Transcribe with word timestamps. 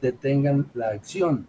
detengan 0.00 0.70
la 0.74 0.88
acción 0.90 1.46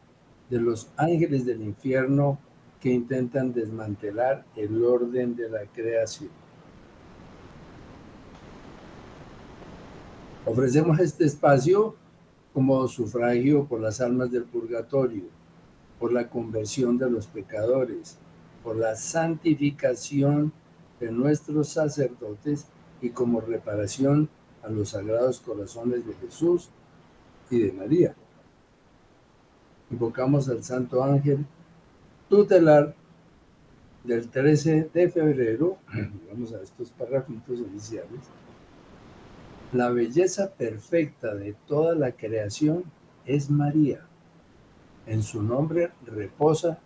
de 0.49 0.59
los 0.59 0.89
ángeles 0.97 1.45
del 1.45 1.61
infierno 1.61 2.39
que 2.79 2.89
intentan 2.89 3.53
desmantelar 3.53 4.45
el 4.55 4.83
orden 4.83 5.35
de 5.35 5.49
la 5.49 5.65
creación. 5.65 6.29
Ofrecemos 10.45 10.99
este 10.99 11.25
espacio 11.25 11.95
como 12.53 12.87
sufragio 12.87 13.65
por 13.65 13.81
las 13.81 14.01
almas 14.01 14.31
del 14.31 14.43
purgatorio, 14.43 15.23
por 15.99 16.11
la 16.11 16.29
conversión 16.29 16.97
de 16.97 17.09
los 17.09 17.27
pecadores, 17.27 18.17
por 18.63 18.75
la 18.75 18.95
santificación 18.95 20.51
de 20.99 21.11
nuestros 21.11 21.69
sacerdotes 21.69 22.65
y 23.01 23.09
como 23.09 23.41
reparación 23.41 24.29
a 24.63 24.69
los 24.69 24.89
sagrados 24.89 25.39
corazones 25.39 26.05
de 26.05 26.13
Jesús 26.15 26.69
y 27.49 27.59
de 27.59 27.71
María. 27.71 28.15
Invocamos 29.91 30.49
al 30.49 30.63
Santo 30.63 31.03
Ángel 31.03 31.45
tutelar 32.29 32.95
del 34.03 34.29
13 34.29 34.89
de 34.93 35.09
febrero, 35.09 35.77
vamos 36.31 36.53
a 36.53 36.61
estos 36.61 36.91
párrafos 36.91 37.59
iniciales, 37.59 38.21
la 39.73 39.89
belleza 39.89 40.51
perfecta 40.51 41.35
de 41.35 41.55
toda 41.67 41.95
la 41.95 42.11
creación 42.13 42.83
es 43.25 43.49
María. 43.49 44.01
En 45.05 45.21
su 45.21 45.43
nombre 45.43 45.91
reposa 46.05 46.79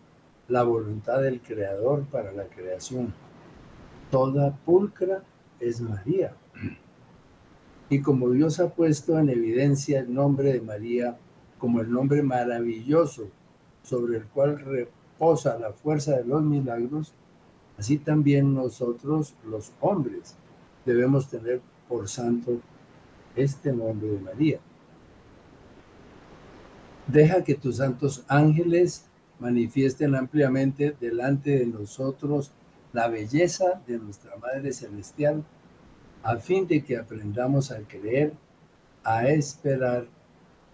la 0.48 0.64
voluntad 0.64 1.22
del 1.22 1.42
Creador 1.42 2.04
para 2.06 2.32
la 2.32 2.45
creación. 2.45 3.14
Toda 4.12 4.56
pulcra 4.66 5.23
es 5.60 5.82
María. 5.82 6.34
Y 7.90 8.02
como 8.02 8.32
Dios 8.32 8.60
ha 8.60 8.70
puesto 8.70 9.20
en 9.20 9.30
evidencia 9.30 10.00
el 10.00 10.12
nombre 10.12 10.54
de 10.54 10.62
María 10.62 11.17
como 11.64 11.80
el 11.80 11.89
nombre 11.89 12.22
maravilloso 12.22 13.30
sobre 13.83 14.17
el 14.17 14.25
cual 14.25 14.59
reposa 14.59 15.58
la 15.58 15.72
fuerza 15.72 16.17
de 16.17 16.25
los 16.25 16.44
milagros, 16.44 17.14
así 17.78 17.98
también 17.99 18.54
nosotros 18.54 19.33
los 19.45 19.71
hombres 19.80 20.36
debemos 20.86 21.30
tener 21.30 21.61
por 21.88 22.10
santo 22.10 22.60
este 23.38 23.71
nombre 23.71 24.10
de 24.10 24.20
María. 24.20 24.60
Deja 27.08 27.45
que 27.45 27.55
tus 27.55 27.77
santos 27.77 28.26
ángeles 28.27 29.05
manifiesten 29.39 30.15
ampliamente 30.15 30.98
delante 30.99 31.59
de 31.59 31.65
nosotros 31.65 32.52
la 32.92 33.08
belleza 33.08 33.82
de 33.88 33.99
nuestra 33.99 34.36
Madre 34.36 34.73
Celestial, 34.73 35.45
a 36.23 36.36
fin 36.36 36.67
de 36.67 36.83
que 36.83 36.98
aprendamos 36.98 37.71
a 37.71 37.80
creer, 37.88 38.33
a 39.05 39.30
esperar 39.30 40.08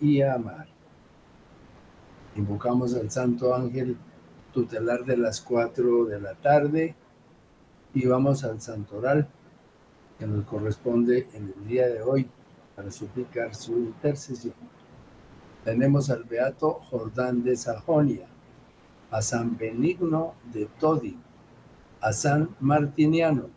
y 0.01 0.21
a 0.21 0.33
amar. 0.33 0.78
Invocamos 2.35 2.95
al 2.95 3.09
Santo 3.09 3.55
Ángel 3.55 3.97
tutelar 4.53 5.05
de 5.05 5.17
las 5.17 5.41
cuatro 5.41 6.05
de 6.05 6.19
la 6.19 6.35
tarde 6.35 6.95
y 7.93 8.05
vamos 8.05 8.43
al 8.43 8.61
santoral 8.61 9.27
que 10.17 10.27
nos 10.27 10.45
corresponde 10.45 11.27
en 11.33 11.53
el 11.55 11.67
día 11.67 11.87
de 11.87 12.01
hoy 12.01 12.27
para 12.75 12.91
suplicar 12.91 13.55
su 13.55 13.73
intercesión. 13.77 14.53
Tenemos 15.63 16.09
al 16.09 16.23
Beato 16.23 16.81
Jordán 16.89 17.43
de 17.43 17.55
Sajonia, 17.55 18.27
a 19.11 19.21
San 19.21 19.57
Benigno 19.57 20.35
de 20.53 20.67
Todi, 20.79 21.17
a 22.01 22.13
San 22.13 22.55
Martiniano, 22.59 23.49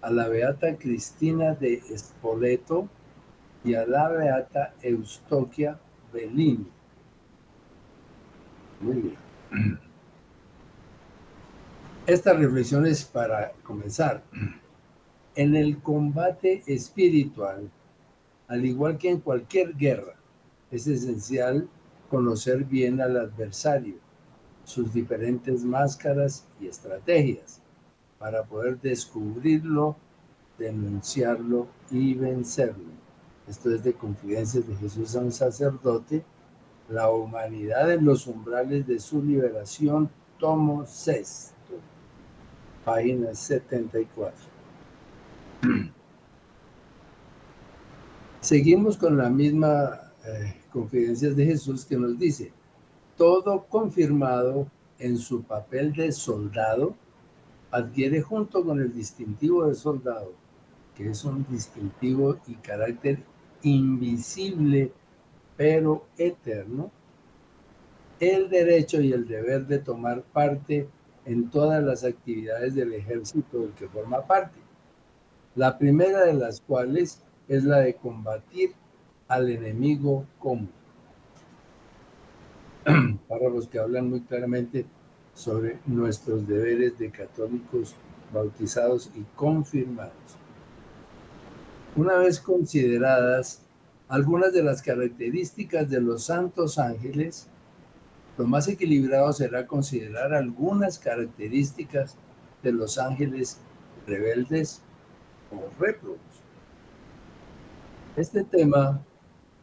a 0.00 0.10
la 0.10 0.28
Beata 0.28 0.76
Cristina 0.76 1.54
de 1.54 1.74
Espoleto 1.90 2.88
y 3.64 3.74
a 3.74 3.86
la 3.86 4.08
Beata 4.08 4.74
Eustoquia 4.82 5.78
Bellini. 6.12 6.66
Muy 8.82 8.96
bien. 8.96 9.78
Esta 12.06 12.32
reflexión 12.32 12.84
es 12.84 13.04
para 13.04 13.52
comenzar. 13.62 14.24
En 15.36 15.54
el 15.54 15.80
combate 15.80 16.62
espiritual, 16.66 17.70
al 18.48 18.66
igual 18.66 18.98
que 18.98 19.08
en 19.08 19.20
cualquier 19.20 19.76
guerra, 19.76 20.16
es 20.70 20.86
esencial 20.88 21.68
conocer 22.10 22.64
bien 22.64 23.00
al 23.00 23.16
adversario, 23.16 23.94
sus 24.64 24.92
diferentes 24.92 25.64
máscaras 25.64 26.46
y 26.60 26.66
estrategias, 26.66 27.60
para 28.18 28.42
poder 28.44 28.80
descubrirlo, 28.80 29.96
denunciarlo 30.58 31.68
y 31.90 32.14
vencerlo. 32.14 32.90
Esto 33.48 33.72
es 33.72 33.84
de 33.84 33.94
Confidencias 33.94 34.66
de 34.66 34.76
Jesús 34.76 35.14
a 35.16 35.20
un 35.20 35.32
sacerdote, 35.32 36.24
la 36.92 37.10
humanidad 37.10 37.90
en 37.90 38.04
los 38.04 38.26
umbrales 38.26 38.86
de 38.86 39.00
su 39.00 39.22
liberación, 39.22 40.10
tomo 40.38 40.86
sexto, 40.86 41.74
página 42.84 43.34
74. 43.34 44.38
Seguimos 48.40 48.96
con 48.98 49.16
la 49.16 49.30
misma 49.30 50.12
eh, 50.26 50.60
confidencias 50.70 51.34
de 51.34 51.46
Jesús 51.46 51.84
que 51.84 51.96
nos 51.96 52.18
dice, 52.18 52.52
todo 53.16 53.64
confirmado 53.68 54.66
en 54.98 55.16
su 55.16 55.42
papel 55.42 55.94
de 55.94 56.12
soldado, 56.12 56.94
adquiere 57.70 58.20
junto 58.20 58.64
con 58.64 58.80
el 58.80 58.92
distintivo 58.92 59.66
de 59.66 59.74
soldado, 59.74 60.32
que 60.94 61.08
es 61.10 61.24
un 61.24 61.46
distintivo 61.48 62.36
y 62.46 62.56
carácter 62.56 63.22
invisible 63.62 64.92
pero 65.56 66.06
eterno, 66.16 66.90
el 68.20 68.48
derecho 68.48 69.00
y 69.00 69.12
el 69.12 69.26
deber 69.26 69.66
de 69.66 69.78
tomar 69.78 70.22
parte 70.22 70.88
en 71.24 71.50
todas 71.50 71.82
las 71.82 72.04
actividades 72.04 72.74
del 72.74 72.92
ejército 72.92 73.60
del 73.60 73.72
que 73.72 73.88
forma 73.88 74.26
parte. 74.26 74.58
La 75.54 75.78
primera 75.78 76.24
de 76.24 76.34
las 76.34 76.60
cuales 76.60 77.22
es 77.48 77.64
la 77.64 77.78
de 77.80 77.94
combatir 77.94 78.72
al 79.28 79.50
enemigo 79.50 80.26
común. 80.38 80.70
Para 83.28 83.48
los 83.48 83.68
que 83.68 83.78
hablan 83.78 84.08
muy 84.10 84.20
claramente 84.22 84.86
sobre 85.34 85.78
nuestros 85.86 86.46
deberes 86.46 86.98
de 86.98 87.10
católicos 87.10 87.94
bautizados 88.32 89.10
y 89.14 89.22
confirmados. 89.36 90.12
Una 91.94 92.16
vez 92.16 92.40
consideradas 92.40 93.62
algunas 94.12 94.52
de 94.52 94.62
las 94.62 94.82
características 94.82 95.88
de 95.88 95.98
los 95.98 96.24
santos 96.24 96.78
ángeles, 96.78 97.48
lo 98.36 98.46
más 98.46 98.68
equilibrado 98.68 99.32
será 99.32 99.66
considerar 99.66 100.34
algunas 100.34 100.98
características 100.98 102.18
de 102.62 102.72
los 102.72 102.98
ángeles 102.98 103.56
rebeldes 104.06 104.82
o 105.50 105.82
réprobos. 105.82 106.20
Este 108.14 108.44
tema, 108.44 109.02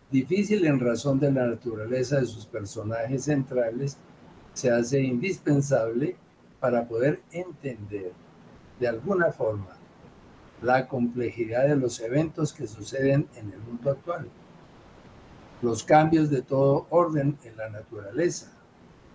difícil 0.09 0.65
en 0.65 0.79
razón 0.79 1.19
de 1.19 1.31
la 1.31 1.45
naturaleza 1.45 2.19
de 2.19 2.25
sus 2.25 2.47
personajes 2.47 3.25
centrales, 3.25 3.97
se 4.53 4.71
hace 4.71 4.99
indispensable 4.99 6.15
para 6.59 6.87
poder 6.87 7.21
entender 7.31 8.13
de 8.79 8.87
alguna 8.87 9.31
forma 9.31 9.77
la 10.63 10.87
complejidad 10.87 11.67
de 11.67 11.75
los 11.75 11.99
eventos 11.99 12.51
que 12.51 12.65
suceden 12.65 13.27
en 13.35 13.51
el 13.51 13.59
mundo 13.59 13.91
actual, 13.91 14.27
los 15.61 15.83
cambios 15.83 16.29
de 16.29 16.41
todo 16.41 16.88
orden 16.89 17.38
en 17.44 17.57
la 17.57 17.69
naturaleza, 17.69 18.51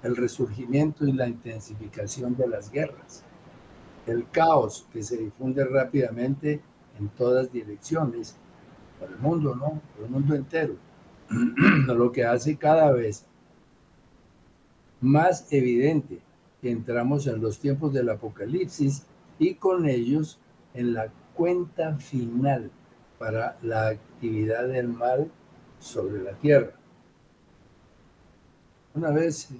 el 0.03 0.17
resurgimiento 0.17 1.07
y 1.07 1.13
la 1.13 1.27
intensificación 1.27 2.37
de 2.37 2.49
las 2.49 2.71
guerras, 2.71 3.25
el 4.07 4.29
caos 4.31 4.87
que 4.93 5.03
se 5.03 5.17
difunde 5.17 5.65
rápidamente 5.65 6.61
en 6.99 7.09
todas 7.09 7.51
direcciones 7.51 8.37
por 9.01 9.11
el 9.11 9.19
mundo, 9.19 9.55
¿no? 9.55 9.81
Por 9.95 10.05
el 10.05 10.11
mundo 10.11 10.35
entero. 10.35 10.77
Lo 11.87 12.13
que 12.13 12.25
hace 12.25 12.57
cada 12.57 12.93
vez 12.93 13.25
más 15.01 15.51
evidente 15.53 16.19
que 16.61 16.71
entramos 16.71 17.27
en 17.27 17.41
los 17.41 17.59
tiempos 17.59 17.93
del 17.93 18.09
apocalipsis 18.09 19.05
y 19.39 19.55
con 19.55 19.87
ellos 19.87 20.39
en 20.75 20.95
la 20.95 21.09
cuenta 21.35 21.97
final 21.97 22.71
para 23.19 23.57
la 23.63 23.89
actividad 23.89 24.69
del 24.69 24.89
mal 24.89 25.31
sobre 25.85 26.23
la 26.23 26.33
tierra. 26.33 26.73
Una 28.95 29.11
vez, 29.11 29.51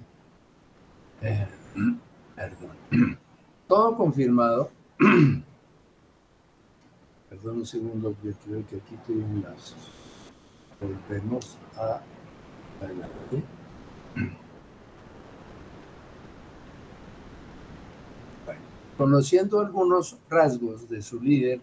eh, 1.21 1.47
perdón, 2.35 2.75
todo 3.67 3.95
confirmado, 3.95 4.71
perdón 7.29 7.57
un 7.57 7.65
segundo, 7.65 8.11
porque 8.13 8.35
creo 8.43 8.65
que 8.67 8.77
aquí 8.77 8.95
tuve 9.05 9.23
un 9.23 9.43
lazo. 9.43 9.75
Volvemos 10.81 11.57
a 11.77 12.01
adelante. 12.81 13.43
conociendo 18.97 19.59
algunos 19.59 20.17
rasgos 20.29 20.87
de 20.87 21.01
su 21.01 21.19
líder, 21.19 21.59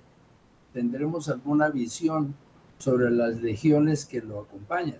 tendremos 0.74 1.30
alguna 1.30 1.70
visión 1.70 2.34
sobre 2.82 3.12
las 3.12 3.40
legiones 3.40 4.04
que 4.04 4.20
lo 4.20 4.40
acompañan. 4.40 4.98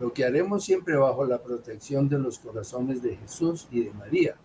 Lo 0.00 0.14
que 0.14 0.24
haremos 0.24 0.64
siempre 0.64 0.96
bajo 0.96 1.26
la 1.26 1.42
protección 1.42 2.08
de 2.08 2.18
los 2.18 2.38
corazones 2.38 3.02
de 3.02 3.16
Jesús 3.16 3.68
y 3.70 3.84
de 3.84 3.92
María, 3.92 4.36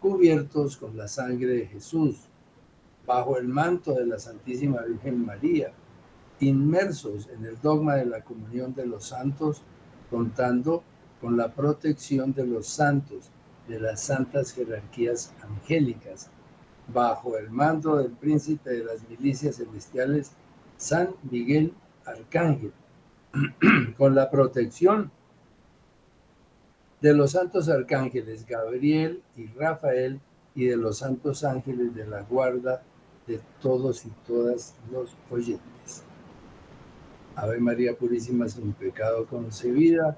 cubiertos 0.00 0.78
con 0.78 0.96
la 0.96 1.08
sangre 1.08 1.48
de 1.48 1.66
Jesús, 1.66 2.20
bajo 3.06 3.36
el 3.36 3.48
manto 3.48 3.92
de 3.92 4.06
la 4.06 4.18
Santísima 4.18 4.80
Virgen 4.80 5.26
María, 5.26 5.72
inmersos 6.40 7.28
en 7.28 7.44
el 7.44 7.60
dogma 7.60 7.96
de 7.96 8.06
la 8.06 8.24
comunión 8.24 8.74
de 8.74 8.86
los 8.86 9.04
santos, 9.04 9.60
contando 10.08 10.82
con 11.20 11.36
la 11.36 11.52
protección 11.52 12.32
de 12.32 12.46
los 12.46 12.66
santos 12.66 13.30
de 13.68 13.78
las 13.78 14.00
santas 14.00 14.54
jerarquías 14.54 15.34
angélicas, 15.42 16.30
bajo 16.88 17.36
el 17.36 17.50
mando 17.50 17.96
del 17.96 18.12
príncipe 18.12 18.70
de 18.70 18.84
las 18.84 19.06
milicias 19.06 19.56
celestiales, 19.56 20.32
San 20.76 21.10
Miguel 21.30 21.72
Arcángel, 22.04 22.72
con 23.98 24.14
la 24.14 24.30
protección 24.30 25.10
de 27.00 27.14
los 27.14 27.32
santos 27.32 27.68
arcángeles 27.68 28.46
Gabriel 28.46 29.22
y 29.36 29.46
Rafael 29.48 30.20
y 30.54 30.66
de 30.66 30.76
los 30.76 30.98
santos 30.98 31.44
ángeles 31.44 31.94
de 31.94 32.06
la 32.06 32.22
guarda 32.22 32.82
de 33.26 33.40
todos 33.60 34.06
y 34.06 34.10
todas 34.26 34.74
los 34.90 35.14
oyentes. 35.30 36.04
Ave 37.36 37.58
María 37.58 37.96
Purísima 37.96 38.48
sin 38.48 38.72
pecado 38.72 39.26
concebida. 39.26 40.16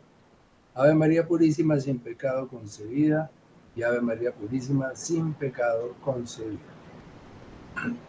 Ave 0.74 0.94
María 0.94 1.26
Purísima 1.26 1.80
sin 1.80 1.98
pecado 1.98 2.48
concebida 2.48 3.30
y 3.74 3.82
Ave 3.82 4.00
María 4.00 4.32
Purísima 4.32 4.94
sin 4.94 5.32
pecado 5.34 5.94
concebida. 6.04 6.60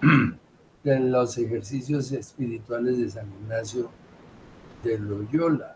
En 0.87 1.11
los 1.11 1.37
ejercicios 1.37 2.13
espirituales 2.13 2.97
de 2.97 3.09
San 3.09 3.29
Ignacio 3.41 3.89
de 4.85 4.97
Loyola, 4.97 5.75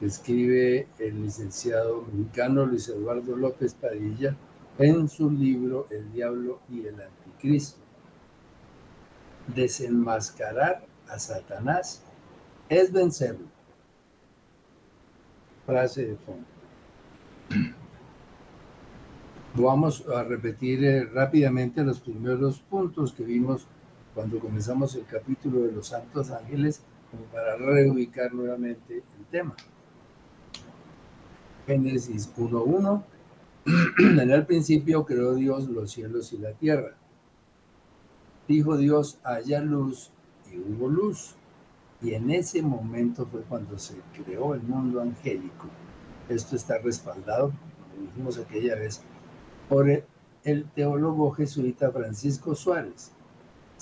que 0.00 0.06
escribe 0.06 0.88
el 0.98 1.22
licenciado 1.22 2.02
mexicano 2.12 2.66
Luis 2.66 2.88
Eduardo 2.88 3.36
López 3.36 3.74
Padilla 3.74 4.34
en 4.76 5.08
su 5.08 5.30
libro 5.30 5.86
El 5.88 6.12
Diablo 6.12 6.58
y 6.68 6.84
el 6.84 6.96
Anticristo. 7.00 7.78
Desenmascarar 9.54 10.84
a 11.06 11.16
Satanás 11.20 12.02
es 12.68 12.92
vencerlo. 12.92 13.46
Frase 15.64 16.06
de 16.06 16.16
fondo. 16.16 16.44
Vamos 19.54 20.04
a 20.08 20.24
repetir 20.24 20.84
eh, 20.84 21.04
rápidamente 21.04 21.84
los 21.84 22.00
primeros 22.00 22.58
puntos 22.58 23.12
que 23.12 23.22
vimos 23.22 23.68
cuando 24.14 24.38
comenzamos 24.38 24.94
el 24.94 25.04
capítulo 25.04 25.62
de 25.62 25.72
los 25.72 25.88
santos 25.88 26.30
ángeles, 26.30 26.82
como 27.10 27.24
para 27.24 27.56
reubicar 27.56 28.32
nuevamente 28.32 29.02
el 29.18 29.26
tema. 29.30 29.54
Génesis 31.66 32.32
1.1. 32.36 33.02
en 34.22 34.30
el 34.30 34.46
principio 34.46 35.04
creó 35.04 35.34
Dios 35.34 35.68
los 35.68 35.90
cielos 35.90 36.32
y 36.32 36.38
la 36.38 36.52
tierra. 36.52 36.94
Dijo 38.46 38.76
Dios, 38.76 39.18
haya 39.24 39.60
luz 39.60 40.10
y 40.52 40.58
hubo 40.58 40.88
luz. 40.88 41.34
Y 42.02 42.12
en 42.12 42.30
ese 42.30 42.60
momento 42.60 43.26
fue 43.26 43.40
cuando 43.42 43.78
se 43.78 43.94
creó 44.12 44.54
el 44.54 44.62
mundo 44.62 45.00
angélico. 45.00 45.68
Esto 46.28 46.56
está 46.56 46.78
respaldado, 46.78 47.48
como 47.48 48.06
dijimos 48.06 48.38
aquella 48.38 48.74
vez, 48.74 49.02
por 49.68 49.88
el 50.44 50.64
teólogo 50.74 51.30
jesuita 51.32 51.90
Francisco 51.90 52.54
Suárez, 52.54 53.13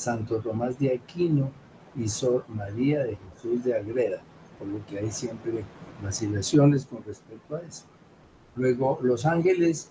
Santo 0.03 0.41
Tomás 0.41 0.79
de 0.81 0.95
Aquino 0.95 1.51
y 1.95 2.09
Sor 2.09 2.45
María 2.49 3.05
de 3.05 3.17
Jesús 3.17 3.63
de 3.63 3.77
Agreda, 3.77 4.21
por 4.59 4.67
lo 4.67 4.85
que 4.87 4.99
hay 4.99 5.11
siempre 5.13 5.65
vacilaciones 6.03 6.87
con 6.87 7.05
respecto 7.05 7.55
a 7.55 7.61
eso. 7.61 7.85
Luego, 8.57 8.99
los 9.03 9.25
ángeles 9.25 9.91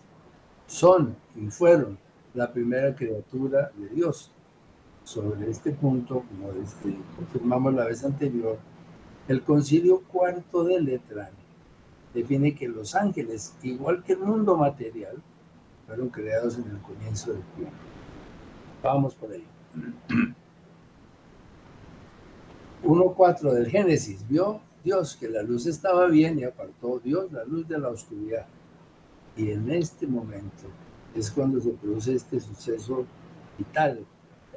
son 0.68 1.16
y 1.36 1.48
fueron 1.48 1.98
la 2.34 2.52
primera 2.52 2.94
criatura 2.94 3.72
de 3.78 3.88
Dios. 3.90 4.32
Sobre 5.04 5.50
este 5.50 5.72
punto, 5.72 6.24
como 6.28 6.52
este, 6.62 6.96
confirmamos 7.16 7.74
la 7.74 7.86
vez 7.86 8.04
anterior, 8.04 8.58
el 9.28 9.42
concilio 9.44 10.02
cuarto 10.02 10.66
de 10.66 10.82
Letrán 10.82 11.32
define 12.14 12.54
que 12.54 12.68
los 12.68 12.96
ángeles, 12.96 13.56
igual 13.64 14.04
que 14.04 14.14
el 14.14 14.20
mundo 14.20 14.58
material, 14.58 15.16
fueron 15.88 16.10
creados 16.10 16.58
en 16.58 16.70
el 16.70 16.78
comienzo 16.80 17.32
del 17.32 17.44
tiempo. 17.56 17.76
Vamos 18.84 19.16
por 19.16 19.32
ahí. 19.32 19.46
1.4 22.84 23.52
del 23.52 23.68
Génesis. 23.68 24.28
Vio 24.28 24.62
Dios 24.84 25.16
que 25.16 25.30
la 25.30 25.44
luz 25.44 25.66
estaba 25.68 26.08
bien 26.08 26.40
y 26.40 26.44
apartó 26.44 27.00
Dios 27.00 27.32
la 27.32 27.44
luz 27.44 27.68
de 27.68 27.80
la 27.80 27.90
oscuridad. 27.90 28.46
Y 29.38 29.52
en 29.52 29.72
este 29.72 30.08
momento 30.08 30.68
es 31.16 31.32
cuando 31.32 31.60
se 31.60 31.72
produce 31.72 32.16
este 32.16 32.40
suceso 32.40 33.06
vital. 33.58 34.06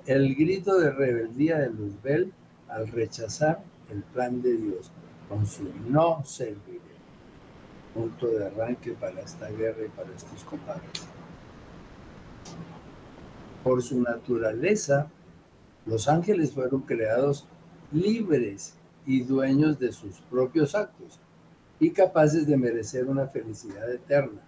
El 0.07 0.35
grito 0.35 0.79
de 0.79 0.91
rebeldía 0.91 1.59
de 1.59 1.71
Luzbel 1.71 2.33
al 2.69 2.89
rechazar 2.89 3.63
el 3.91 4.03
plan 4.03 4.43
de 4.43 4.57
Dios 4.57 4.91
con 5.29 5.47
su 5.47 5.65
no 5.89 6.23
serviré. 6.25 6.81
Punto 7.95 8.27
de 8.27 8.47
arranque 8.47 8.93
para 8.93 9.21
esta 9.21 9.49
guerra 9.51 9.87
y 9.87 9.89
para 9.89 10.11
estos 10.15 10.43
combates. 10.45 11.07
Por 13.65 13.83
su 13.83 14.01
naturaleza, 14.01 15.09
los 15.87 16.07
ángeles 16.07 16.53
fueron 16.53 16.83
creados 16.83 17.47
libres 17.93 18.75
y 19.07 19.23
dueños 19.23 19.79
de 19.79 19.91
sus 19.91 20.21
propios 20.31 20.75
actos 20.75 21.19
y 21.81 21.91
capaces 21.91 22.47
de 22.47 22.59
merecer 22.59 23.07
una 23.07 23.27
felicidad 23.27 23.91
eterna, 23.91 24.43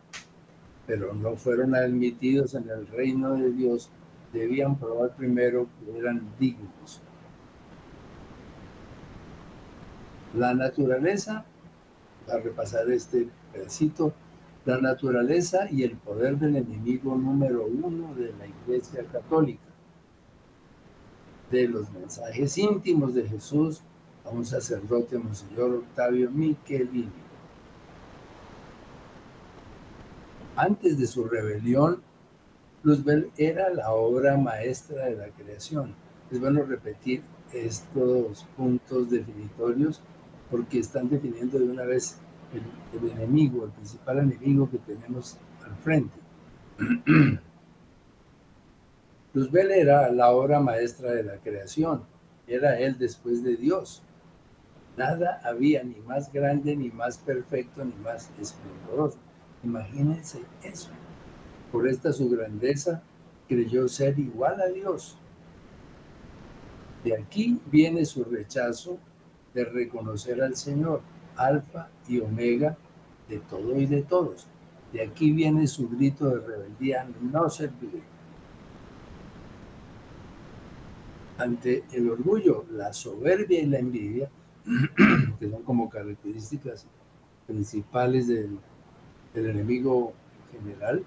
pero 0.86 1.14
no 1.14 1.34
fueron 1.36 1.74
admitidos 1.74 2.54
en 2.54 2.68
el 2.68 2.86
reino 2.86 3.34
de 3.34 3.52
Dios, 3.52 3.88
debían 4.34 4.78
probar 4.78 5.16
primero 5.16 5.66
que 5.80 5.98
eran 5.98 6.22
dignos. 6.38 7.00
La 10.34 10.52
naturaleza, 10.52 11.46
a 12.28 12.36
repasar 12.36 12.90
este 12.90 13.28
pedacito, 13.52 14.12
la 14.66 14.80
naturaleza 14.80 15.68
y 15.70 15.84
el 15.84 15.96
poder 15.96 16.38
del 16.38 16.56
enemigo 16.56 17.16
número 17.16 17.64
uno 17.64 18.12
de 18.16 18.34
la 18.36 18.46
Iglesia 18.46 19.04
Católica, 19.10 19.62
de 21.52 21.68
los 21.68 21.90
mensajes 21.92 22.58
íntimos 22.58 23.14
de 23.14 23.28
Jesús 23.28 23.80
a 24.24 24.30
un 24.30 24.44
sacerdote, 24.44 25.18
Monseñor 25.18 25.70
Octavio 25.76 26.32
Michelini. 26.32 27.12
Antes 30.56 30.98
de 30.98 31.06
su 31.06 31.24
rebelión, 31.24 32.02
Luzbel 32.82 33.30
era 33.36 33.70
la 33.70 33.92
obra 33.92 34.36
maestra 34.36 35.04
de 35.06 35.16
la 35.16 35.28
creación. 35.28 35.94
Es 36.32 36.40
bueno 36.40 36.64
repetir 36.64 37.22
estos 37.52 38.44
puntos 38.56 39.10
definitorios 39.10 40.00
porque 40.50 40.80
están 40.80 41.08
definiendo 41.08 41.56
de 41.58 41.66
una 41.66 41.84
vez 41.84 42.16
el, 42.52 43.10
enemigo, 43.10 43.64
el 43.64 43.70
principal 43.70 44.18
enemigo 44.18 44.70
que 44.70 44.78
tenemos 44.78 45.38
al 45.64 45.74
frente. 45.76 46.18
Luzbel 49.34 49.70
era 49.70 50.10
la 50.10 50.30
obra 50.30 50.60
maestra 50.60 51.12
de 51.12 51.22
la 51.22 51.36
creación, 51.36 52.02
era 52.46 52.78
él 52.78 52.96
después 52.98 53.42
de 53.42 53.56
Dios. 53.56 54.02
Nada 54.96 55.40
había 55.44 55.82
ni 55.82 55.96
más 55.96 56.32
grande, 56.32 56.74
ni 56.74 56.90
más 56.90 57.18
perfecto, 57.18 57.84
ni 57.84 57.94
más 58.02 58.30
esplendoroso. 58.40 59.18
Imagínense 59.62 60.40
eso. 60.62 60.88
Por 61.70 61.86
esta 61.86 62.12
su 62.12 62.30
grandeza 62.30 63.02
creyó 63.48 63.88
ser 63.88 64.18
igual 64.18 64.60
a 64.60 64.68
Dios. 64.68 65.18
De 67.04 67.14
aquí 67.14 67.60
viene 67.70 68.04
su 68.04 68.24
rechazo 68.24 68.98
de 69.52 69.64
reconocer 69.64 70.42
al 70.42 70.56
Señor 70.56 71.02
alfa 71.36 71.88
y 72.08 72.20
omega 72.20 72.76
de 73.28 73.38
todo 73.38 73.76
y 73.76 73.86
de 73.86 74.02
todos. 74.02 74.46
De 74.92 75.02
aquí 75.02 75.32
viene 75.32 75.66
su 75.66 75.88
grito 75.88 76.28
de 76.28 76.46
rebeldía, 76.46 77.06
no 77.20 77.50
serviré. 77.50 78.02
ante 81.38 81.84
el 81.92 82.10
orgullo, 82.10 82.64
la 82.70 82.92
soberbia 82.92 83.60
y 83.60 83.66
la 83.66 83.78
envidia, 83.78 84.30
que 85.38 85.50
son 85.50 85.62
como 85.62 85.88
características 85.88 86.86
principales 87.46 88.28
del, 88.28 88.58
del 89.34 89.50
enemigo 89.50 90.12
general, 90.52 91.04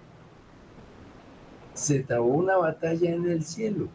se 1.73 2.03
trabó 2.03 2.27
una 2.27 2.57
batalla 2.57 3.11
en 3.11 3.29
el 3.29 3.43
cielo 3.43 3.87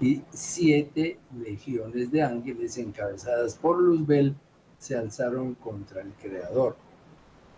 y 0.00 0.22
siete 0.30 1.18
legiones 1.42 2.10
de 2.10 2.22
ángeles 2.22 2.78
encabezadas 2.78 3.54
por 3.54 3.80
Luzbel 3.80 4.34
se 4.78 4.96
alzaron 4.96 5.54
contra 5.54 6.02
el 6.02 6.12
Creador. 6.12 6.76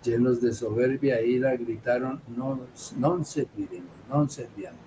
Llenos 0.03 0.41
de 0.41 0.53
soberbia 0.53 1.21
e 1.21 1.27
ira 1.29 1.55
gritaron, 1.57 2.23
no, 2.29 2.59
non 2.97 3.25
serviremos, 3.25 3.93
non 4.09 4.31
serviamo. 4.33 4.79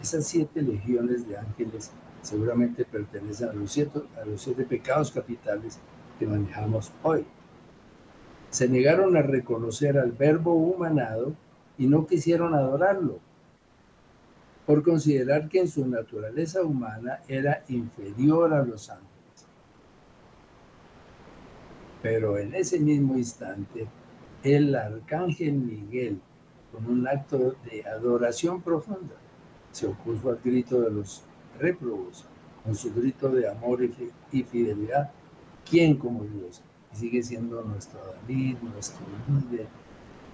Esas 0.00 0.26
siete 0.26 0.62
legiones 0.62 1.26
de 1.26 1.36
ángeles 1.36 1.90
seguramente 2.22 2.84
pertenecen 2.84 3.50
a 3.50 3.52
los, 3.52 3.72
siete, 3.72 4.00
a 4.20 4.24
los 4.24 4.40
siete 4.40 4.64
pecados 4.64 5.10
capitales 5.10 5.78
que 6.18 6.26
manejamos 6.26 6.92
hoy. 7.02 7.26
Se 8.50 8.68
negaron 8.68 9.16
a 9.16 9.22
reconocer 9.22 9.98
al 9.98 10.12
verbo 10.12 10.54
humanado 10.54 11.34
y 11.76 11.86
no 11.86 12.06
quisieron 12.06 12.54
adorarlo, 12.54 13.18
por 14.66 14.84
considerar 14.84 15.48
que 15.48 15.60
en 15.60 15.68
su 15.68 15.86
naturaleza 15.86 16.62
humana 16.62 17.20
era 17.26 17.64
inferior 17.68 18.54
a 18.54 18.64
los 18.64 18.90
ángeles. 18.90 19.11
Pero 22.02 22.36
en 22.36 22.54
ese 22.54 22.80
mismo 22.80 23.16
instante, 23.16 23.86
el 24.42 24.74
arcángel 24.74 25.52
Miguel, 25.52 26.20
con 26.72 26.86
un 26.86 27.06
acto 27.06 27.54
de 27.64 27.84
adoración 27.86 28.60
profunda, 28.60 29.14
se 29.70 29.86
opuso 29.86 30.30
al 30.30 30.40
grito 30.44 30.80
de 30.80 30.90
los 30.90 31.22
réprobos, 31.60 32.24
con 32.64 32.74
su 32.74 32.92
grito 32.92 33.28
de 33.28 33.48
amor 33.48 33.80
y 34.32 34.42
fidelidad. 34.42 35.10
¿Quién 35.68 35.96
como 35.96 36.24
Dios? 36.24 36.62
Y 36.92 36.96
sigue 36.96 37.22
siendo 37.22 37.62
nuestro 37.62 38.00
David, 38.04 38.56
nuestro 38.62 39.06
líder, 39.28 39.68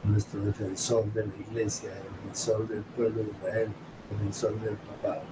nuestro 0.05 0.45
defensor 0.45 1.13
de 1.13 1.27
la 1.27 1.33
iglesia, 1.49 1.91
defensor 1.91 2.67
del 2.67 2.83
pueblo 2.83 3.23
de 3.23 3.31
Israel, 3.31 3.69
el 4.11 4.19
defensor 4.19 4.61
del 4.61 4.77
papado. 4.77 5.23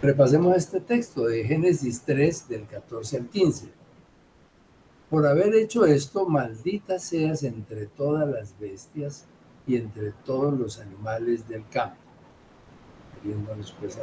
Repasemos 0.00 0.56
este 0.56 0.78
texto 0.78 1.26
de 1.26 1.42
Génesis 1.42 2.02
3 2.02 2.48
del 2.48 2.66
14 2.68 3.16
al 3.16 3.26
15. 3.26 3.68
Por 5.10 5.26
haber 5.26 5.52
hecho 5.56 5.86
esto, 5.86 6.28
maldita 6.28 7.00
seas 7.00 7.42
entre 7.42 7.86
todas 7.86 8.28
las 8.28 8.56
bestias 8.60 9.26
y 9.66 9.74
entre 9.74 10.12
todos 10.24 10.56
los 10.56 10.78
animales 10.78 11.48
del 11.48 11.68
campo. 11.68 11.96
Pues 13.80 13.98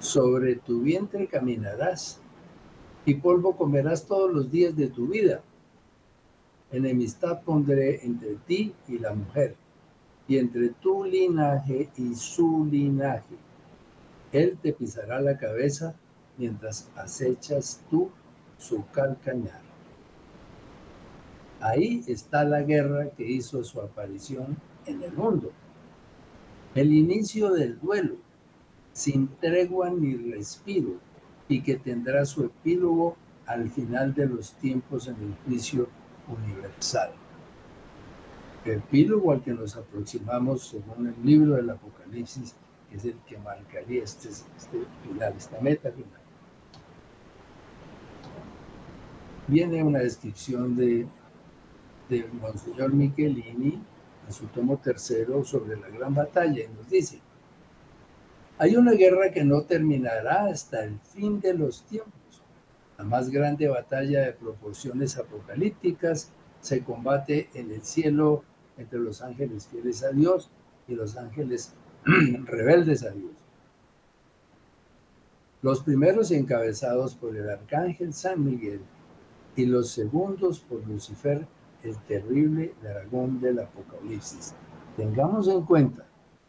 Sobre 0.00 0.56
tu 0.56 0.80
vientre 0.80 1.28
caminarás 1.28 2.20
y 3.04 3.14
polvo 3.14 3.56
comerás 3.56 4.04
todos 4.04 4.32
los 4.32 4.50
días 4.50 4.74
de 4.74 4.88
tu 4.88 5.06
vida. 5.06 5.42
Enemistad 6.72 7.40
pondré 7.44 8.04
entre 8.04 8.34
ti 8.48 8.74
y 8.88 8.98
la 8.98 9.14
mujer, 9.14 9.54
y 10.26 10.38
entre 10.38 10.70
tu 10.70 11.04
linaje 11.04 11.88
y 11.96 12.16
su 12.16 12.66
linaje 12.68 13.45
él 14.42 14.58
te 14.60 14.72
pisará 14.72 15.20
la 15.20 15.38
cabeza 15.38 15.94
mientras 16.36 16.90
acechas 16.96 17.82
tú 17.90 18.10
su 18.58 18.84
calcañar. 18.90 19.60
Ahí 21.60 22.04
está 22.06 22.44
la 22.44 22.62
guerra 22.62 23.10
que 23.10 23.26
hizo 23.26 23.64
su 23.64 23.80
aparición 23.80 24.56
en 24.84 25.02
el 25.02 25.12
mundo. 25.12 25.52
El 26.74 26.92
inicio 26.92 27.50
del 27.50 27.80
duelo, 27.80 28.16
sin 28.92 29.28
tregua 29.40 29.90
ni 29.90 30.14
respiro, 30.16 30.98
y 31.48 31.62
que 31.62 31.76
tendrá 31.76 32.24
su 32.24 32.44
epílogo 32.44 33.16
al 33.46 33.70
final 33.70 34.12
de 34.14 34.26
los 34.26 34.52
tiempos 34.54 35.06
en 35.06 35.14
el 35.14 35.34
juicio 35.46 35.88
universal. 36.28 37.10
Epílogo 38.64 39.32
al 39.32 39.42
que 39.42 39.54
nos 39.54 39.76
aproximamos 39.76 40.66
según 40.66 41.06
el 41.06 41.14
libro 41.24 41.54
del 41.54 41.70
Apocalipsis 41.70 42.56
es 42.92 43.04
el 43.04 43.16
que 43.26 43.38
marcaría 43.38 44.04
este, 44.04 44.28
este 44.28 44.84
final, 45.02 45.34
esta 45.36 45.60
meta 45.60 45.90
final. 45.90 46.20
Viene 49.48 49.82
una 49.82 50.00
descripción 50.00 50.76
de, 50.76 51.06
de 52.08 52.28
Monseñor 52.40 52.92
Michelini 52.92 53.82
en 54.26 54.32
su 54.32 54.46
tomo 54.46 54.78
tercero 54.78 55.44
sobre 55.44 55.76
la 55.76 55.88
gran 55.88 56.14
batalla 56.14 56.64
y 56.64 56.68
nos 56.68 56.88
dice, 56.88 57.20
hay 58.58 58.76
una 58.76 58.92
guerra 58.92 59.30
que 59.30 59.44
no 59.44 59.62
terminará 59.62 60.46
hasta 60.46 60.84
el 60.84 60.98
fin 61.00 61.40
de 61.40 61.54
los 61.54 61.84
tiempos. 61.84 62.42
La 62.98 63.04
más 63.04 63.28
grande 63.28 63.68
batalla 63.68 64.22
de 64.22 64.32
proporciones 64.32 65.18
apocalípticas 65.18 66.32
se 66.60 66.82
combate 66.82 67.50
en 67.54 67.70
el 67.70 67.82
cielo 67.82 68.44
entre 68.78 68.98
los 68.98 69.22
ángeles 69.22 69.68
fieles 69.68 70.02
a 70.02 70.10
Dios 70.10 70.50
y 70.88 70.94
los 70.94 71.16
ángeles 71.16 71.74
rebeldes 72.44 73.02
a 73.02 73.10
Dios. 73.10 73.32
Los 75.62 75.82
primeros 75.82 76.30
encabezados 76.30 77.16
por 77.16 77.36
el 77.36 77.50
arcángel 77.50 78.14
San 78.14 78.44
Miguel 78.44 78.80
y 79.56 79.66
los 79.66 79.90
segundos 79.90 80.60
por 80.60 80.86
Lucifer, 80.86 81.44
el 81.82 81.96
terrible 82.02 82.74
dragón 82.80 83.40
del 83.40 83.58
Apocalipsis. 83.58 84.54
Tengamos 84.96 85.48
en 85.48 85.62
cuenta 85.62 86.04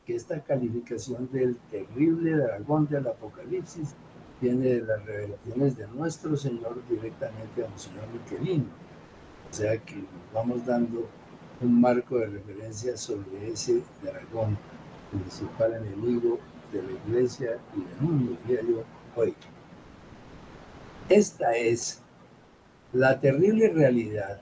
que 0.05 0.15
esta 0.15 0.43
calificación 0.43 1.27
del 1.31 1.55
terrible 1.71 2.33
dragón 2.33 2.87
del 2.87 3.07
Apocalipsis 3.07 3.95
viene 4.39 4.65
de 4.65 4.81
las 4.81 5.03
revelaciones 5.05 5.75
de 5.75 5.87
nuestro 5.87 6.37
Señor 6.37 6.83
directamente 6.87 7.65
a 7.65 7.77
Señor 7.79 8.05
Michelino. 8.13 8.65
O 9.49 9.53
sea 9.53 9.75
que 9.79 9.95
nos 9.95 10.33
vamos 10.33 10.65
dando 10.67 11.07
un 11.61 11.81
marco 11.81 12.19
de 12.19 12.27
referencia 12.27 12.95
sobre 12.95 13.49
ese 13.51 13.81
dragón 14.03 14.55
principal 15.11 15.73
enemigo 15.73 16.39
de 16.71 16.83
la 16.83 16.91
iglesia 16.91 17.57
y 17.75 17.81
del 17.81 18.01
mundo, 18.01 18.37
diría 18.47 18.61
hoy. 19.15 19.33
Esta 21.09 21.55
es 21.55 22.01
la 22.93 23.19
terrible 23.19 23.69
realidad 23.69 24.41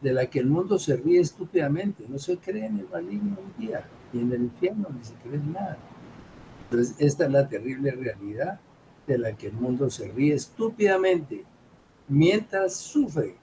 de 0.00 0.12
la 0.12 0.26
que 0.26 0.40
el 0.40 0.46
mundo 0.46 0.78
se 0.78 0.96
ríe 0.96 1.20
estúpidamente. 1.20 2.04
No 2.08 2.18
se 2.18 2.36
cree 2.38 2.66
en 2.66 2.80
el 2.80 2.88
maligno 2.88 3.36
un 3.40 3.64
día 3.64 3.86
y 4.12 4.18
en 4.18 4.32
el 4.32 4.42
infierno 4.42 4.88
ni 4.96 5.04
se 5.04 5.14
cree 5.14 5.36
en 5.36 5.52
nada. 5.52 5.78
Entonces, 6.64 6.96
esta 6.98 7.26
es 7.26 7.30
la 7.30 7.48
terrible 7.48 7.92
realidad 7.92 8.58
de 9.06 9.18
la 9.18 9.32
que 9.36 9.48
el 9.48 9.52
mundo 9.54 9.90
se 9.90 10.08
ríe 10.08 10.34
estúpidamente 10.34 11.44
mientras 12.08 12.76
sufre 12.76 13.36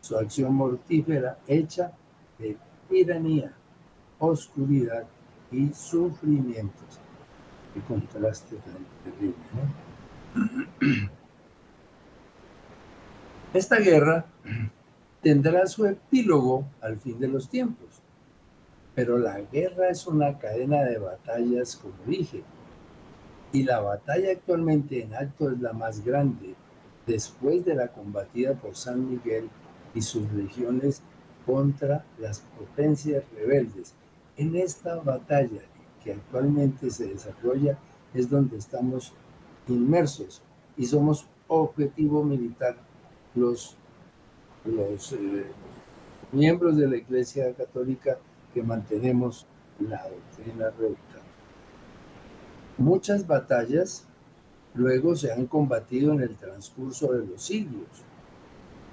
su 0.00 0.16
acción 0.16 0.54
mortífera 0.54 1.38
hecha 1.48 1.92
de 2.38 2.56
tiranía, 2.88 3.52
oscuridad 4.18 5.06
y 5.50 5.68
sufrimientos. 5.72 7.00
Qué 7.74 7.80
contraste 7.82 8.56
tan 8.56 8.86
terrible, 9.04 9.34
Esta 13.54 13.76
guerra 13.76 14.26
tendrá 15.22 15.66
su 15.66 15.86
epílogo 15.86 16.66
al 16.80 16.98
fin 16.98 17.18
de 17.18 17.28
los 17.28 17.48
tiempos, 17.48 18.02
pero 18.94 19.18
la 19.18 19.40
guerra 19.40 19.88
es 19.88 20.06
una 20.06 20.38
cadena 20.38 20.82
de 20.82 20.98
batallas, 20.98 21.76
como 21.76 21.94
dije, 22.06 22.42
y 23.52 23.62
la 23.62 23.80
batalla 23.80 24.32
actualmente 24.32 25.02
en 25.02 25.14
acto 25.14 25.50
es 25.50 25.60
la 25.60 25.72
más 25.72 26.04
grande 26.04 26.54
después 27.06 27.64
de 27.64 27.74
la 27.74 27.88
combatida 27.88 28.54
por 28.54 28.74
San 28.74 29.08
Miguel 29.08 29.48
y 29.94 30.02
sus 30.02 30.30
legiones 30.32 31.02
contra 31.46 32.04
las 32.18 32.40
potencias 32.58 33.22
rebeldes 33.34 33.94
en 34.36 34.56
esta 34.56 34.96
batalla 34.96 35.62
que 36.02 36.12
actualmente 36.12 36.90
se 36.90 37.08
desarrolla 37.08 37.78
es 38.14 38.28
donde 38.28 38.58
estamos 38.58 39.12
inmersos 39.68 40.42
y 40.76 40.86
somos 40.86 41.26
objetivo 41.48 42.22
militar 42.22 42.76
los, 43.34 43.76
los 44.64 45.12
eh, 45.12 45.46
miembros 46.32 46.76
de 46.76 46.88
la 46.88 46.96
Iglesia 46.96 47.52
Católica 47.54 48.18
que 48.52 48.62
mantenemos 48.62 49.46
la 49.80 50.02
doctrina 50.08 50.70
recta. 50.70 51.20
Muchas 52.78 53.26
batallas 53.26 54.04
luego 54.74 55.16
se 55.16 55.32
han 55.32 55.46
combatido 55.46 56.12
en 56.12 56.20
el 56.20 56.36
transcurso 56.36 57.12
de 57.12 57.26
los 57.26 57.42
siglos, 57.42 57.88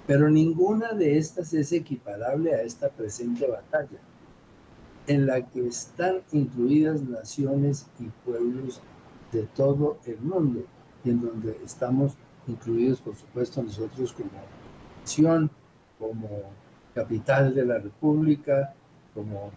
pero 0.07 0.29
ninguna 0.29 0.93
de 0.93 1.17
estas 1.17 1.53
es 1.53 1.71
equiparable 1.73 2.53
a 2.53 2.61
esta 2.61 2.89
presente 2.89 3.47
batalla 3.47 3.99
en 5.07 5.25
la 5.25 5.45
que 5.45 5.67
están 5.67 6.21
incluidas 6.31 7.01
naciones 7.01 7.87
y 7.99 8.05
pueblos 8.25 8.81
de 9.31 9.43
todo 9.43 9.97
el 10.05 10.19
mundo 10.19 10.63
y 11.03 11.09
en 11.09 11.21
donde 11.21 11.57
estamos 11.63 12.13
incluidos, 12.47 13.01
por 13.01 13.15
supuesto, 13.15 13.61
nosotros 13.61 14.13
como 14.13 14.29
nación, 15.01 15.49
como 15.99 16.29
capital 16.93 17.53
de 17.53 17.65
la 17.65 17.79
República, 17.79 18.73
como 19.13 19.51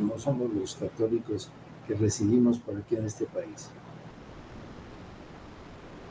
no 0.00 0.18
somos 0.18 0.52
los 0.54 0.76
católicos 0.76 1.50
que 1.86 1.94
recibimos 1.94 2.58
por 2.58 2.76
aquí 2.76 2.96
en 2.96 3.04
este 3.06 3.26
país. 3.26 3.70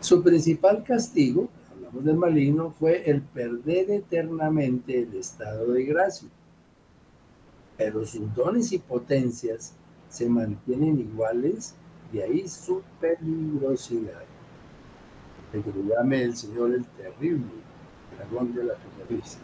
Su 0.01 0.22
principal 0.22 0.84
castigo, 0.84 1.48
hablamos 1.72 2.03
del 2.03 2.18
maligno, 2.18 2.72
fue 2.72 3.10
el 3.10 3.22
perder 3.22 3.89
eternamente 3.89 5.00
el 5.00 5.13
estado 5.15 5.72
de 5.72 5.86
gracia. 5.86 6.30
Pero 7.77 8.06
sus 8.06 8.34
dones 8.36 8.72
y 8.72 8.80
potencias 8.80 9.74
se 10.10 10.30
mantienen 10.30 11.00
iguales, 11.00 11.74
de 12.12 12.24
ahí 12.24 12.48
su 12.48 12.84
peligrosidad. 13.01 14.24
El 15.51 15.63
que 15.63 15.72
lo 15.72 15.84
llame 15.84 16.24
el 16.24 16.36
Señor 16.36 16.74
el 16.74 16.86
terrible, 16.86 17.46
dragón 18.18 18.53
de 18.53 18.63
la 18.63 18.74
Apocalipsis. 18.74 19.39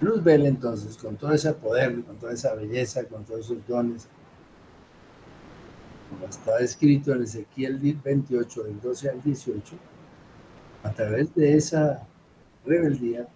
Luzbel 0.00 0.46
entonces, 0.46 0.96
con 0.96 1.16
todo 1.16 1.32
ese 1.32 1.52
poder, 1.52 2.02
con 2.02 2.16
toda 2.16 2.32
esa 2.32 2.54
belleza, 2.54 3.04
con 3.04 3.24
todos 3.24 3.46
esos 3.46 3.66
dones, 3.68 4.08
como 6.10 6.26
está 6.26 6.58
escrito 6.58 7.12
en 7.12 7.22
Ezequiel 7.22 7.78
28, 8.02 8.62
del 8.64 8.80
12 8.80 9.10
al 9.10 9.22
18, 9.22 9.76
a 10.82 10.90
través 10.90 11.34
de 11.34 11.54
esa 11.56 12.06
rebeldía 12.66 13.28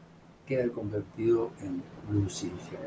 queda 0.46 0.68
convertido 0.72 1.50
en 1.60 1.82
Lucifer, 2.10 2.78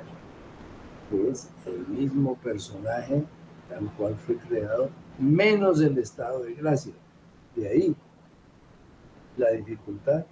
que 1.09 1.29
es 1.29 1.49
el 1.65 1.87
mismo 1.87 2.35
personaje 2.35 3.23
tal 3.69 3.91
cual 3.95 4.15
fue 4.15 4.35
creado, 4.37 4.89
menos 5.19 5.79
el 5.81 5.97
estado 5.97 6.43
de 6.43 6.55
gracia. 6.55 6.93
De 7.55 7.67
ahí 7.67 7.95
la 9.37 9.51
dificultad 9.51 10.25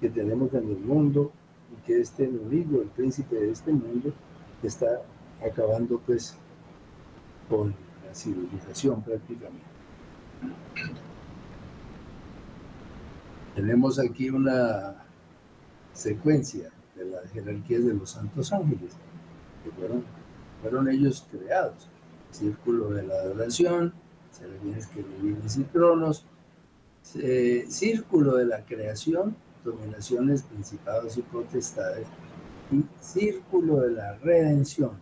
que 0.00 0.08
tenemos 0.08 0.52
en 0.54 0.68
el 0.68 0.78
mundo 0.78 1.30
y 1.72 1.86
que 1.86 2.00
este 2.00 2.24
enemigo, 2.24 2.82
el 2.82 2.88
príncipe 2.88 3.36
de 3.36 3.50
este 3.52 3.72
mundo, 3.72 4.12
está 4.62 5.02
acabando 5.44 6.00
pues 6.00 6.36
con 7.48 7.74
la 8.06 8.14
civilización 8.14 9.02
prácticamente. 9.02 9.66
Tenemos 13.54 13.98
aquí 13.98 14.30
una 14.30 15.04
secuencia 16.02 16.70
de 16.96 17.04
las 17.04 17.30
jerarquías 17.30 17.84
de 17.84 17.94
los 17.94 18.10
santos 18.10 18.52
ángeles, 18.52 18.92
que 19.62 19.70
fueron, 19.70 20.04
fueron 20.60 20.88
ellos 20.88 21.26
creados. 21.30 21.88
Círculo 22.30 22.90
de 22.90 23.04
la 23.04 23.14
adoración, 23.14 23.92
serafines, 24.30 24.86
querubines 24.88 25.56
y 25.56 25.64
tronos, 25.64 26.24
círculo 27.68 28.36
de 28.36 28.46
la 28.46 28.64
creación, 28.64 29.36
dominaciones, 29.64 30.42
principados 30.42 31.16
y 31.18 31.22
potestades, 31.22 32.06
y 32.70 32.84
círculo 33.00 33.80
de 33.80 33.90
la 33.92 34.14
redención, 34.14 34.92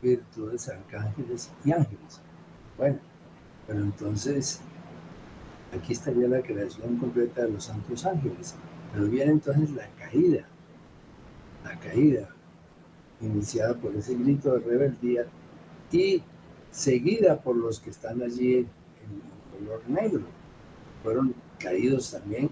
virtudes, 0.00 0.68
arcángeles 0.68 1.50
y 1.64 1.72
ángeles. 1.72 2.20
Bueno, 2.76 2.98
pero 3.66 3.80
entonces 3.80 4.60
aquí 5.76 5.92
estaría 5.92 6.28
la 6.28 6.42
creación 6.42 6.96
completa 6.96 7.42
de 7.42 7.50
los 7.50 7.64
santos 7.64 8.06
ángeles, 8.06 8.54
pero 8.92 9.06
viene 9.06 9.32
entonces 9.32 9.70
la 9.70 9.86
caída, 9.98 10.46
la 11.64 11.78
caída, 11.78 12.28
iniciada 13.20 13.74
por 13.74 13.94
ese 13.96 14.14
grito 14.14 14.54
de 14.54 14.60
rebeldía 14.60 15.26
y 15.90 16.22
seguida 16.70 17.40
por 17.40 17.56
los 17.56 17.80
que 17.80 17.90
están 17.90 18.22
allí 18.22 18.58
en 18.58 18.68
color 19.58 19.82
negro. 19.88 20.22
Fueron 21.02 21.34
caídos 21.58 22.12
también 22.12 22.50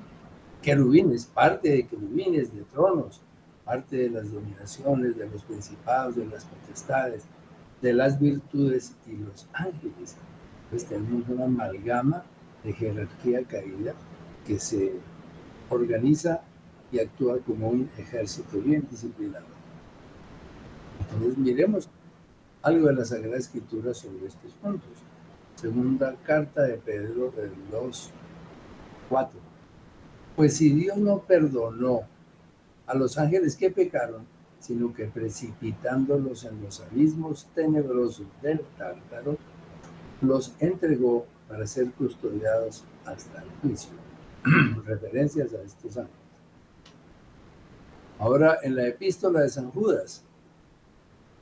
querubines, 0.63 1.27
parte 1.27 1.71
de 1.71 1.87
querubines, 1.87 2.53
de 2.53 2.63
tronos, 2.63 3.21
parte 3.65 3.97
de 3.97 4.11
las 4.11 4.33
dominaciones, 4.33 5.17
de 5.17 5.29
los 5.29 5.43
principados, 5.45 6.17
de 6.17 6.27
las 6.27 6.45
potestades, 6.45 7.25
de 7.83 7.93
las 7.93 8.19
virtudes 8.19 8.95
y 9.07 9.17
los 9.17 9.49
ángeles. 9.53 10.17
Pues 10.71 10.85
tenemos 10.85 11.29
una 11.29 11.45
amalgama 11.45 12.25
de 12.65 12.73
jerarquía 12.73 13.45
caída 13.45 13.95
que 14.47 14.59
se 14.59 14.95
organiza 15.71 16.43
y 16.93 17.01
actúa 17.01 17.39
como 17.39 17.69
un 17.69 17.91
ejército 17.99 18.61
bien 18.61 18.87
disciplinado. 18.91 19.47
Entonces 21.13 21.39
miremos 21.39 21.89
algo 22.63 22.89
de 22.89 22.95
la 22.95 23.05
Sagrada 23.05 23.37
Escritura 23.37 23.95
sobre 23.95 24.27
estos 24.27 24.53
puntos. 24.55 24.91
Segunda 25.55 26.15
carta 26.25 26.63
de 26.63 26.75
Pedro 26.75 27.31
del 27.31 27.53
2, 27.71 28.11
4. 29.09 29.41
Pues 30.37 30.57
si 30.57 30.71
Dios 30.71 30.99
no 30.99 31.21
perdonó 31.21 32.03
a 32.87 32.95
los 32.95 33.19
ángeles 33.19 33.57
que 33.57 33.71
pecaron, 33.71 34.27
sino 34.61 34.93
que 34.93 35.07
precipitándolos 35.07 36.45
en 36.45 36.61
los 36.63 36.81
abismos 36.81 37.47
tenebrosos 37.55 38.27
del 38.43 38.61
tártaro, 38.77 39.39
los 40.21 40.55
entregó 40.61 41.27
para 41.49 41.67
ser 41.67 41.93
custodiados 41.93 42.85
hasta 43.05 43.43
el 43.43 43.49
juicio. 43.63 44.06
Referencias 44.85 45.53
a 45.55 45.63
estos 45.63 45.97
ángeles. 45.97 46.17
Ahora 48.19 48.59
en 48.63 48.77
la 48.77 48.87
epístola 48.87 49.41
de 49.41 49.49
San 49.49 49.71
Judas, 49.71 50.23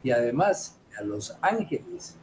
y 0.02 0.10
además 0.10 0.78
a 0.98 1.02
los 1.02 1.36
ángeles 1.40 2.16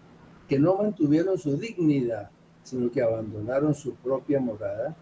que 0.47 0.59
no 0.59 0.75
mantuvieron 0.75 1.37
su 1.37 1.57
dignidad, 1.57 2.29
sino 2.63 2.91
que 2.91 3.01
abandonaron 3.01 3.73
su 3.73 3.95
propia 3.95 4.39
morada, 4.39 4.95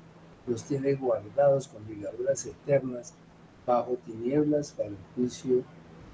los 0.47 0.63
tiene 0.63 0.95
guardados 0.95 1.67
con 1.67 1.85
ligaduras 1.87 2.45
eternas 2.45 3.13
bajo 3.65 3.97
tinieblas 4.05 4.71
para 4.71 4.89
el 4.89 4.97
juicio 5.15 5.63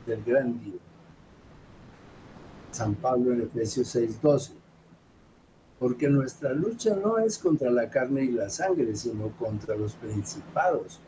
del 0.06 0.24
gran 0.24 0.60
Dios. 0.60 0.80
San 2.72 2.96
Pablo 2.96 3.34
en 3.34 3.42
Efesios 3.42 3.88
6:12. 3.96 4.65
Porque 5.80 6.10
nuestra 6.10 6.54
lucha 6.54 6.96
no 6.96 7.18
es 7.18 7.38
contra 7.38 7.70
la 7.70 7.90
carne 7.90 8.24
y 8.24 8.32
la 8.32 8.50
sangre, 8.50 8.96
sino 8.96 9.30
contra 9.38 9.76
los 9.76 9.94
principados, 9.96 11.00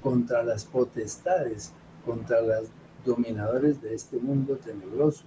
contra 0.00 0.42
las 0.44 0.64
potestades, 0.64 1.72
contra 2.04 2.40
los 2.40 2.68
dominadores 3.04 3.82
de 3.82 3.94
este 3.94 4.18
mundo 4.18 4.56
tenebroso, 4.56 5.24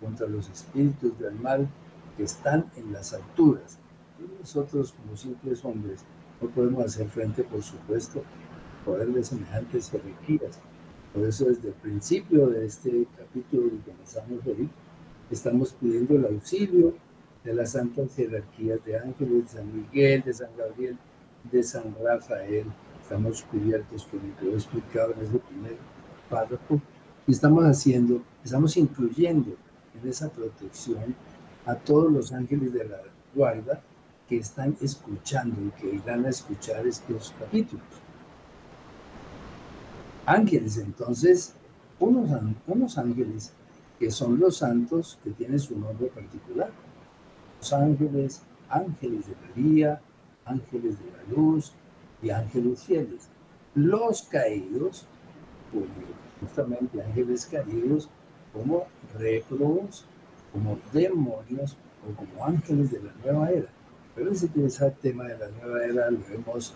contra 0.00 0.26
los 0.26 0.48
espíritus 0.50 1.18
del 1.18 1.34
mal 1.34 1.68
que 2.16 2.24
están 2.24 2.70
en 2.76 2.92
las 2.92 3.14
alturas. 3.14 3.78
Y 4.18 4.40
nosotros 4.40 4.92
como 4.92 5.16
simples 5.16 5.64
hombres 5.64 6.00
no 6.40 6.48
podemos 6.50 6.84
hacer 6.84 7.08
frente, 7.08 7.44
por 7.44 7.62
supuesto, 7.62 8.22
poder 8.84 9.08
de 9.08 9.24
semejantes 9.24 9.90
jerarquías. 9.90 10.58
Por 11.14 11.24
eso 11.24 11.46
desde 11.46 11.68
el 11.68 11.74
principio 11.74 12.48
de 12.48 12.66
este 12.66 13.06
capítulo 13.16 13.70
que 13.70 13.90
comenzamos 13.90 14.46
hoy, 14.46 14.68
estamos 15.30 15.72
pidiendo 15.72 16.16
el 16.16 16.26
auxilio 16.26 16.94
de 17.44 17.54
las 17.54 17.72
santas 17.72 18.14
jerarquías 18.14 18.84
de 18.84 18.98
ángeles, 18.98 19.44
de 19.44 19.48
San 19.48 19.76
Miguel, 19.76 20.22
de 20.22 20.34
San 20.34 20.50
Gabriel, 20.56 20.96
de 21.50 21.62
San 21.62 21.94
Rafael. 22.02 22.66
Estamos 23.02 23.42
cubiertos, 23.42 24.06
como 24.06 24.22
lo 24.42 24.52
he 24.52 24.54
explicado 24.54 25.14
en 25.14 25.20
ese 25.20 25.38
primer 25.38 25.76
párrafo, 26.28 26.80
y 27.26 27.32
estamos 27.32 27.64
haciendo, 27.64 28.22
estamos 28.44 28.76
incluyendo 28.76 29.56
en 29.94 30.08
esa 30.08 30.30
protección 30.30 31.14
a 31.66 31.74
todos 31.74 32.12
los 32.12 32.32
ángeles 32.32 32.72
de 32.72 32.84
la 32.84 32.98
guarda 33.34 33.80
que 34.28 34.36
están 34.36 34.76
escuchando 34.80 35.56
y 35.64 35.70
que 35.80 35.96
irán 35.96 36.24
a 36.26 36.28
escuchar 36.28 36.86
estos 36.86 37.34
capítulos. 37.38 37.84
Ángeles, 40.26 40.76
entonces, 40.76 41.54
unos, 41.98 42.30
unos 42.66 42.98
ángeles 42.98 43.52
que 43.98 44.10
son 44.10 44.38
los 44.38 44.58
santos 44.58 45.18
que 45.24 45.30
tienen 45.30 45.58
su 45.58 45.78
nombre 45.78 46.08
particular. 46.08 46.70
Ángeles, 47.72 48.42
ángeles 48.68 49.26
de 49.26 49.34
María, 49.48 50.00
ángeles 50.44 50.98
de 50.98 51.06
la 51.10 51.36
luz 51.36 51.72
y 52.22 52.30
ángeles 52.30 52.82
fieles. 52.82 53.28
Los 53.74 54.22
caídos, 54.22 55.06
justamente 56.40 57.02
ángeles 57.02 57.46
caídos, 57.46 58.08
como 58.52 58.86
réprobos, 59.18 60.04
como 60.52 60.78
demonios 60.92 61.76
o 62.06 62.16
como 62.16 62.44
ángeles 62.44 62.90
de 62.90 63.02
la 63.02 63.12
nueva 63.22 63.50
era. 63.50 63.68
Pero 64.14 64.32
ese, 64.32 64.48
ese 64.64 64.90
tema 65.02 65.24
de 65.24 65.38
la 65.38 65.48
nueva 65.48 65.84
era 65.84 66.10
lo 66.10 66.20
hemos 66.28 66.74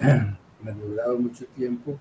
madurado 0.62 1.18
mucho 1.18 1.46
tiempo 1.56 1.96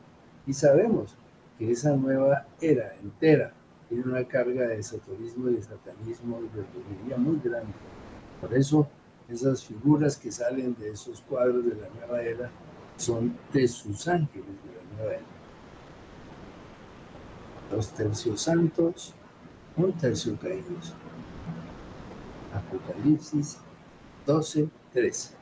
y 0.46 0.54
sabemos 0.54 1.16
que 1.58 1.72
esa 1.72 1.96
nueva 1.96 2.48
era 2.60 2.96
entera 3.02 3.54
tiene 3.88 4.04
una 4.06 4.24
carga 4.26 4.68
de 4.68 4.80
esoterismo 4.80 5.50
y 5.50 5.56
de 5.56 5.62
satanismo 5.62 6.40
y 6.42 7.10
de 7.10 7.18
muy 7.18 7.40
grande. 7.44 7.74
Por 8.44 8.54
eso 8.58 8.90
esas 9.30 9.64
figuras 9.64 10.18
que 10.18 10.30
salen 10.30 10.76
de 10.78 10.92
esos 10.92 11.22
cuadros 11.22 11.64
de 11.64 11.76
la 11.76 11.88
nueva 11.98 12.22
era 12.22 12.52
son 12.98 13.38
de 13.54 13.66
sus 13.70 14.06
ángeles 14.10 14.46
de 14.46 14.76
la 14.76 14.98
nueva 14.98 15.14
era. 15.14 15.24
Los 17.72 17.90
tercios 17.92 18.42
santos, 18.42 19.14
un 19.78 19.94
tercio 19.94 20.38
caídos. 20.38 20.94
Apocalipsis 22.54 23.60
12, 24.28 24.68
13. 24.92 25.36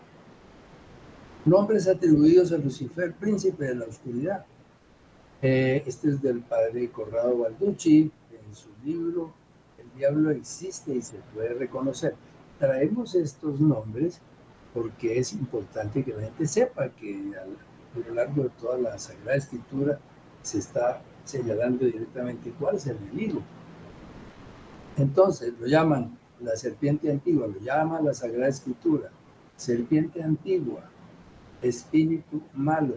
Nombres 1.46 1.88
atribuidos 1.88 2.52
a 2.52 2.58
Lucifer, 2.58 3.16
príncipe 3.16 3.66
de 3.66 3.76
la 3.76 3.86
oscuridad. 3.86 4.46
Eh, 5.42 5.82
este 5.88 6.10
es 6.10 6.22
del 6.22 6.42
padre 6.42 6.92
Corrado 6.92 7.40
Balducci, 7.40 8.12
en 8.32 8.40
en 8.48 8.56
su 8.56 8.70
libro 8.86 9.34
El 9.80 9.92
diablo 9.98 10.30
existe 10.30 10.94
y 10.94 11.02
se 11.02 11.18
puede 11.34 11.56
reconocer. 11.56 12.16
Traemos 12.62 13.16
estos 13.16 13.60
nombres 13.60 14.22
porque 14.72 15.18
es 15.18 15.34
importante 15.34 16.04
que 16.04 16.14
la 16.14 16.22
gente 16.22 16.46
sepa 16.46 16.90
que 16.90 17.34
a 17.36 18.08
lo 18.08 18.14
largo 18.14 18.44
de 18.44 18.50
toda 18.50 18.78
la 18.78 19.00
Sagrada 19.00 19.36
Escritura 19.36 20.00
se 20.44 20.60
está 20.60 21.02
señalando 21.26 21.86
directamente 21.86 22.54
cuál 22.60 22.76
es 22.76 22.86
el 22.86 22.98
enemigo. 22.98 23.42
Entonces 24.96 25.56
lo 25.60 25.66
llaman 25.66 26.16
la 26.40 26.56
serpiente 26.56 27.10
antigua, 27.10 27.48
lo 27.48 27.60
llama 27.62 28.00
la 28.00 28.14
Sagrada 28.14 28.50
Escritura, 28.50 29.10
serpiente 29.56 30.22
antigua, 30.22 30.84
espíritu 31.64 32.44
malo, 32.54 32.94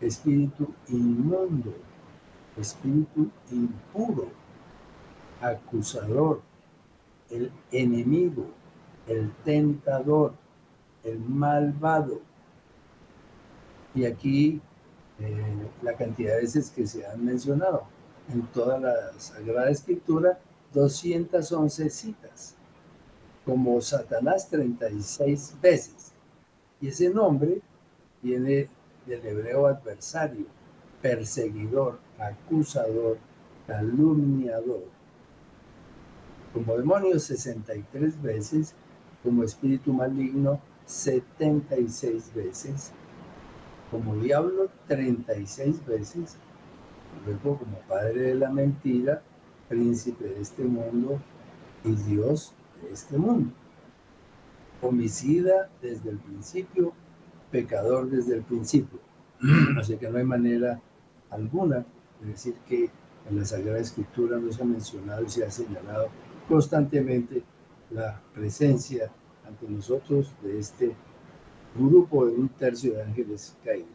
espíritu 0.00 0.72
inmundo, 0.86 1.74
espíritu 2.56 3.28
impuro, 3.50 4.28
acusador, 5.40 6.42
el 7.28 7.50
enemigo, 7.72 8.46
el 9.06 9.32
tentador, 9.44 10.34
el 11.02 11.18
malvado. 11.20 12.20
Y 13.94 14.04
aquí 14.06 14.60
eh, 15.20 15.68
la 15.82 15.94
cantidad 15.94 16.34
de 16.34 16.42
veces 16.42 16.70
que 16.70 16.86
se 16.86 17.06
han 17.06 17.24
mencionado 17.24 17.84
en 18.32 18.42
toda 18.48 18.78
la 18.78 19.12
Sagrada 19.18 19.70
Escritura, 19.70 20.38
211 20.72 21.90
citas, 21.90 22.54
como 23.44 23.80
Satanás 23.80 24.48
36 24.48 25.56
veces. 25.60 26.12
Y 26.80 26.88
ese 26.88 27.10
nombre 27.10 27.60
viene 28.22 28.68
del 29.06 29.24
hebreo 29.24 29.66
adversario, 29.66 30.46
perseguidor, 31.00 31.98
acusador, 32.18 33.18
calumniador. 33.66 34.84
Como 36.52 36.76
demonio 36.76 37.18
63 37.18 38.20
veces, 38.22 38.74
como 39.24 39.42
espíritu 39.42 39.92
maligno 39.92 40.60
76 40.86 42.32
veces, 42.34 42.92
como 43.90 44.16
diablo 44.16 44.68
36 44.86 45.84
veces, 45.86 46.36
luego 47.24 47.58
como 47.58 47.78
padre 47.88 48.20
de 48.20 48.34
la 48.34 48.50
mentira, 48.50 49.22
príncipe 49.68 50.24
de 50.24 50.40
este 50.42 50.62
mundo 50.62 51.20
y 51.84 51.92
Dios 51.92 52.52
de 52.82 52.92
este 52.92 53.16
mundo. 53.16 53.50
Homicida 54.82 55.70
desde 55.80 56.10
el 56.10 56.18
principio, 56.18 56.92
pecador 57.50 58.10
desde 58.10 58.34
el 58.34 58.42
principio. 58.42 58.98
Así 59.80 59.96
que 59.96 60.10
no 60.10 60.18
hay 60.18 60.24
manera 60.24 60.80
alguna 61.30 61.86
de 62.20 62.28
decir 62.28 62.54
que 62.68 62.90
en 63.28 63.38
la 63.38 63.44
Sagrada 63.46 63.78
Escritura 63.78 64.38
no 64.38 64.52
se 64.52 64.62
ha 64.62 64.66
mencionado 64.66 65.22
y 65.22 65.30
se 65.30 65.44
ha 65.44 65.50
señalado 65.50 66.08
constantemente 66.46 67.42
la 67.94 68.20
presencia 68.34 69.10
ante 69.46 69.68
nosotros 69.68 70.34
de 70.42 70.58
este 70.58 70.94
grupo 71.76 72.26
de 72.26 72.32
un 72.32 72.48
tercio 72.48 72.94
de 72.94 73.02
ángeles 73.02 73.56
caídos. 73.64 73.88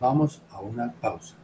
Vamos 0.00 0.42
a 0.50 0.60
una 0.60 0.92
pausa. 0.92 1.36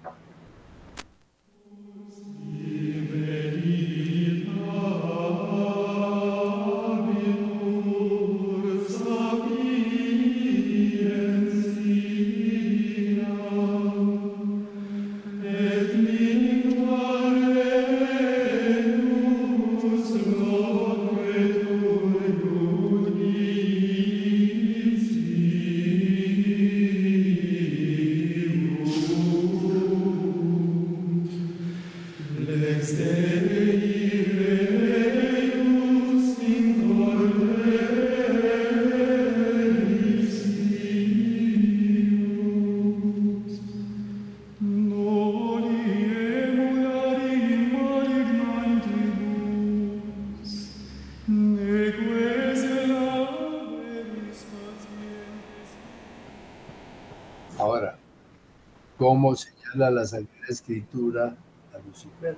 La 59.77 60.07
Sagrada 60.07 60.47
Escritura 60.49 61.37
a 61.75 61.87
Lucifer, 61.87 62.37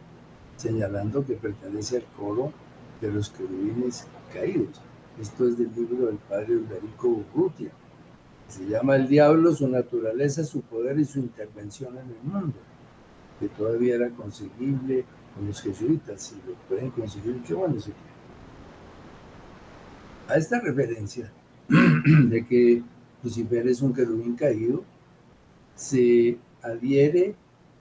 señalando 0.56 1.24
que 1.24 1.34
pertenece 1.34 1.98
al 1.98 2.04
coro 2.16 2.52
de 3.00 3.12
los 3.12 3.30
querubines 3.30 4.06
caídos. 4.32 4.80
Esto 5.20 5.48
es 5.48 5.56
del 5.56 5.72
libro 5.74 6.06
del 6.06 6.16
padre 6.16 6.54
Eudarico 6.54 7.08
Urrutia. 7.08 7.70
Se 8.48 8.66
llama 8.66 8.96
El 8.96 9.08
Diablo, 9.08 9.52
su 9.52 9.68
naturaleza, 9.68 10.44
su 10.44 10.62
poder 10.62 10.98
y 10.98 11.04
su 11.04 11.18
intervención 11.20 11.96
en 11.98 12.10
el 12.10 12.22
mundo, 12.22 12.56
que 13.38 13.48
todavía 13.48 13.96
era 13.96 14.10
conseguible 14.10 15.04
con 15.34 15.46
los 15.46 15.60
jesuitas. 15.60 16.20
Si 16.22 16.36
lo 16.46 16.54
pueden 16.68 16.90
conseguir, 16.90 17.40
qué 17.46 17.54
bueno 17.54 17.78
se 17.80 17.92
A 20.28 20.36
esta 20.36 20.60
referencia 20.60 21.30
de 21.68 22.46
que 22.46 22.82
Lucifer 23.22 23.66
es 23.68 23.82
un 23.82 23.92
querubín 23.92 24.34
caído, 24.34 24.82
se 25.74 26.38
adhiere, 26.62 27.34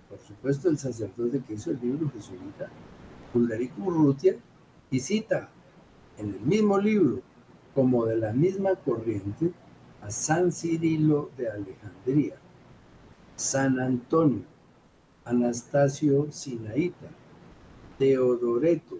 por 0.10 0.20
supuesto, 0.20 0.70
el 0.70 0.78
sacerdote 0.78 1.42
que 1.46 1.54
hizo 1.54 1.72
el 1.72 1.80
libro 1.82 2.10
jesuita, 2.10 2.70
Ulrico 3.34 3.84
Urrutia, 3.84 4.36
y 4.90 5.00
cita 5.00 5.50
en 6.18 6.34
el 6.34 6.40
mismo 6.40 6.78
libro, 6.78 7.22
como 7.76 8.06
de 8.06 8.18
la 8.18 8.34
misma 8.34 8.76
corriente, 8.76 9.52
a 10.02 10.10
San 10.10 10.52
Cirilo 10.52 11.30
de 11.38 11.50
Alejandría, 11.50 12.36
San 13.36 13.80
Antonio, 13.80 14.44
Anastasio 15.26 16.32
Sinaíta, 16.32 17.08
Teodoreto, 17.98 18.98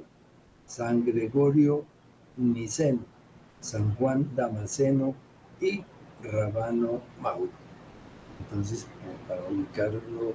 San 0.66 1.06
Gregorio 1.06 1.86
Niceno, 2.36 3.06
San 3.62 3.96
Juan 3.96 4.36
Damasceno 4.36 5.16
y 5.62 5.84
Rabano 6.22 7.02
Mauro. 7.22 7.67
Entonces, 8.40 8.88
para 9.28 9.42
ubicarlo 9.50 10.34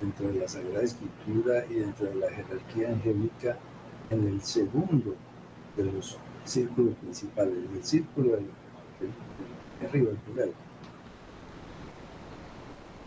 dentro 0.00 0.28
de 0.28 0.40
la 0.40 0.48
Sagrada 0.48 0.82
Escritura 0.82 1.64
y 1.68 1.74
dentro 1.74 2.06
de 2.06 2.14
la 2.16 2.30
jerarquía 2.30 2.88
angélica 2.88 3.58
en 4.10 4.26
el 4.26 4.42
segundo 4.42 5.14
de 5.76 5.84
los 5.84 6.18
círculos 6.44 6.94
principales, 6.96 7.54
el 7.74 7.84
círculo 7.84 8.32
del, 8.32 8.46
arriba, 9.86 10.10
el 10.10 10.16
primero. 10.16 10.52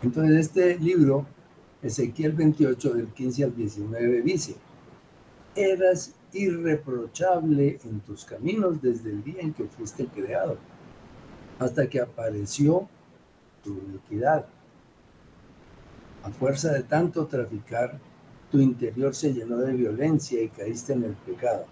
Entonces, 0.02 0.48
este 0.48 0.78
libro, 0.80 1.26
Ezequiel 1.82 2.34
28, 2.34 2.94
del 2.94 3.08
15 3.08 3.44
al 3.44 3.56
19, 3.56 4.22
dice, 4.22 4.56
eras 5.56 6.16
irreprochable 6.34 7.80
en 7.84 8.00
tus 8.02 8.26
caminos 8.26 8.82
desde 8.82 9.12
el 9.12 9.24
día 9.24 9.42
en 9.42 9.54
que 9.54 9.66
fuiste 9.66 10.08
creado, 10.08 10.58
hasta 11.60 11.88
que 11.88 12.02
apareció 12.02 12.88
tu 13.63 13.71
iniquidad. 13.71 14.45
A 16.23 16.30
fuerza 16.32 16.71
de 16.71 16.84
tanto 16.84 17.26
traficar, 17.28 17.99
tu 18.52 18.60
interior 18.60 19.13
se 19.15 19.34
llenó 19.34 19.58
de 19.58 19.73
violencia 19.73 20.41
y 20.41 20.49
caíste 20.49 20.93
en 20.93 21.04
el 21.04 21.13
pecado. 21.13 21.65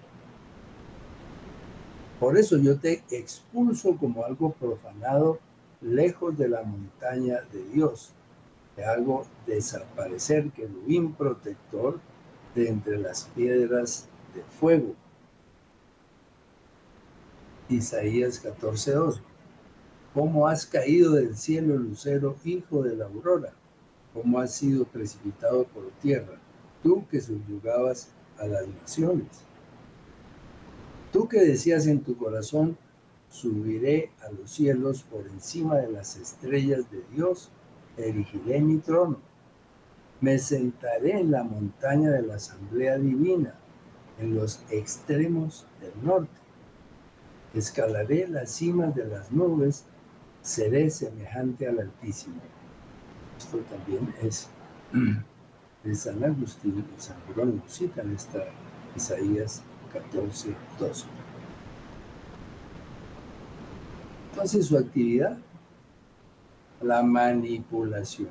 Por 2.19 2.37
eso 2.37 2.57
yo 2.57 2.77
te 2.77 3.03
expulso 3.09 3.97
como 3.97 4.25
algo 4.25 4.51
profanado 4.53 5.39
lejos 5.81 6.37
de 6.37 6.49
la 6.49 6.63
montaña 6.63 7.41
de 7.51 7.63
Dios. 7.69 8.13
Te 8.75 8.85
hago 8.85 9.25
desaparecer 9.47 10.51
que 10.51 10.63
el 10.63 11.13
protector 11.17 11.99
de 12.55 12.69
entre 12.69 12.99
las 12.99 13.23
piedras 13.35 14.07
de 14.35 14.43
fuego. 14.43 14.95
Isaías 17.69 18.43
14:2 18.43 19.21
cómo 20.13 20.47
has 20.47 20.65
caído 20.65 21.13
del 21.13 21.35
cielo, 21.35 21.77
lucero, 21.77 22.35
hijo 22.43 22.83
de 22.83 22.95
la 22.95 23.05
aurora, 23.05 23.53
cómo 24.13 24.39
has 24.39 24.53
sido 24.53 24.85
precipitado 24.85 25.63
por 25.65 25.89
tierra, 26.01 26.39
tú 26.83 27.05
que 27.09 27.21
subyugabas 27.21 28.09
a 28.37 28.47
las 28.47 28.67
naciones. 28.67 29.43
Tú 31.11 31.27
que 31.27 31.39
decías 31.39 31.87
en 31.87 32.01
tu 32.01 32.17
corazón, 32.17 32.77
subiré 33.29 34.11
a 34.21 34.31
los 34.31 34.51
cielos 34.51 35.03
por 35.03 35.27
encima 35.27 35.77
de 35.77 35.91
las 35.91 36.17
estrellas 36.17 36.89
de 36.91 37.03
Dios, 37.13 37.49
erigiré 37.97 38.61
mi 38.61 38.77
trono. 38.77 39.19
Me 40.19 40.37
sentaré 40.37 41.19
en 41.19 41.31
la 41.31 41.43
montaña 41.43 42.11
de 42.11 42.21
la 42.21 42.35
asamblea 42.35 42.97
divina, 42.97 43.55
en 44.19 44.35
los 44.35 44.63
extremos 44.69 45.65
del 45.79 45.93
norte. 46.05 46.31
Escalaré 47.53 48.27
las 48.27 48.51
cimas 48.51 48.95
de 48.95 49.05
las 49.05 49.31
nubes, 49.31 49.85
seré 50.41 50.89
semejante 50.89 51.67
al 51.67 51.79
Altísimo. 51.79 52.41
Esto 53.37 53.57
también 53.59 54.13
es 54.21 54.49
de 55.83 55.95
San 55.95 56.23
Agustín 56.23 56.85
y 56.97 57.01
San 57.01 57.17
Jerónimo, 57.27 57.63
citan 57.67 58.13
esta 58.13 58.45
Isaías 58.95 59.63
14, 59.93 60.55
12. 60.79 61.05
Entonces 64.31 64.67
su 64.67 64.77
actividad, 64.77 65.37
la 66.81 67.03
manipulación, 67.03 68.29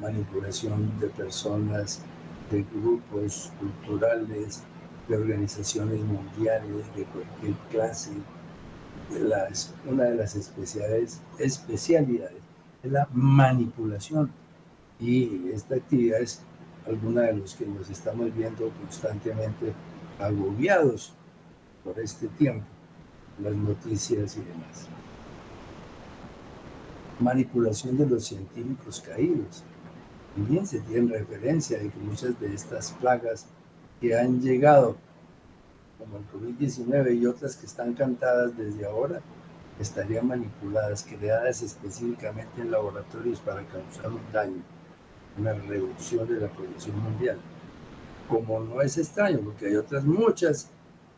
manipulación 0.00 0.98
de 0.98 1.08
personas, 1.08 2.02
de 2.50 2.62
grupos 2.62 3.52
culturales, 3.58 4.62
de 5.08 5.16
organizaciones 5.16 6.00
mundiales, 6.00 6.94
de 6.96 7.04
cualquier 7.04 7.54
clase. 7.70 8.10
Una 9.88 10.04
de 10.04 10.14
las 10.14 10.36
especialidades, 10.36 11.20
especialidades 11.38 12.42
es 12.82 12.92
la 12.92 13.08
manipulación. 13.12 14.30
Y 15.00 15.50
esta 15.52 15.76
actividad 15.76 16.20
es 16.20 16.42
alguna 16.86 17.22
de 17.22 17.34
los 17.34 17.54
que 17.54 17.66
nos 17.66 17.90
estamos 17.90 18.34
viendo 18.34 18.70
constantemente 18.80 19.72
agobiados 20.18 21.12
por 21.84 21.98
este 21.98 22.28
tiempo 22.28 22.64
las 23.40 23.54
noticias 23.54 24.36
y 24.36 24.40
demás. 24.40 24.88
Manipulación 27.18 27.96
de 27.96 28.06
los 28.06 28.24
científicos 28.24 29.00
caídos. 29.00 29.62
También 30.34 30.66
se 30.66 30.80
tiene 30.80 31.18
referencia 31.18 31.78
de 31.78 31.90
que 31.90 31.98
muchas 31.98 32.38
de 32.40 32.54
estas 32.54 32.92
plagas 32.92 33.46
que 34.00 34.16
han 34.16 34.40
llegado, 34.40 34.96
como 36.02 36.18
el 36.18 36.58
COVID-19 36.58 37.16
y 37.20 37.26
otras 37.26 37.56
que 37.56 37.66
están 37.66 37.94
cantadas 37.94 38.56
desde 38.56 38.84
ahora, 38.84 39.20
estarían 39.78 40.26
manipuladas, 40.26 41.04
creadas 41.04 41.62
específicamente 41.62 42.60
en 42.60 42.70
laboratorios 42.70 43.40
para 43.40 43.62
causar 43.66 44.10
un 44.10 44.20
daño, 44.32 44.62
una 45.38 45.54
reducción 45.54 46.28
de 46.28 46.40
la 46.40 46.48
población 46.48 46.98
mundial. 47.00 47.38
Como 48.28 48.60
no 48.60 48.82
es 48.82 48.98
extraño, 48.98 49.40
porque 49.44 49.66
hay 49.66 49.76
otras 49.76 50.04
muchas 50.04 50.70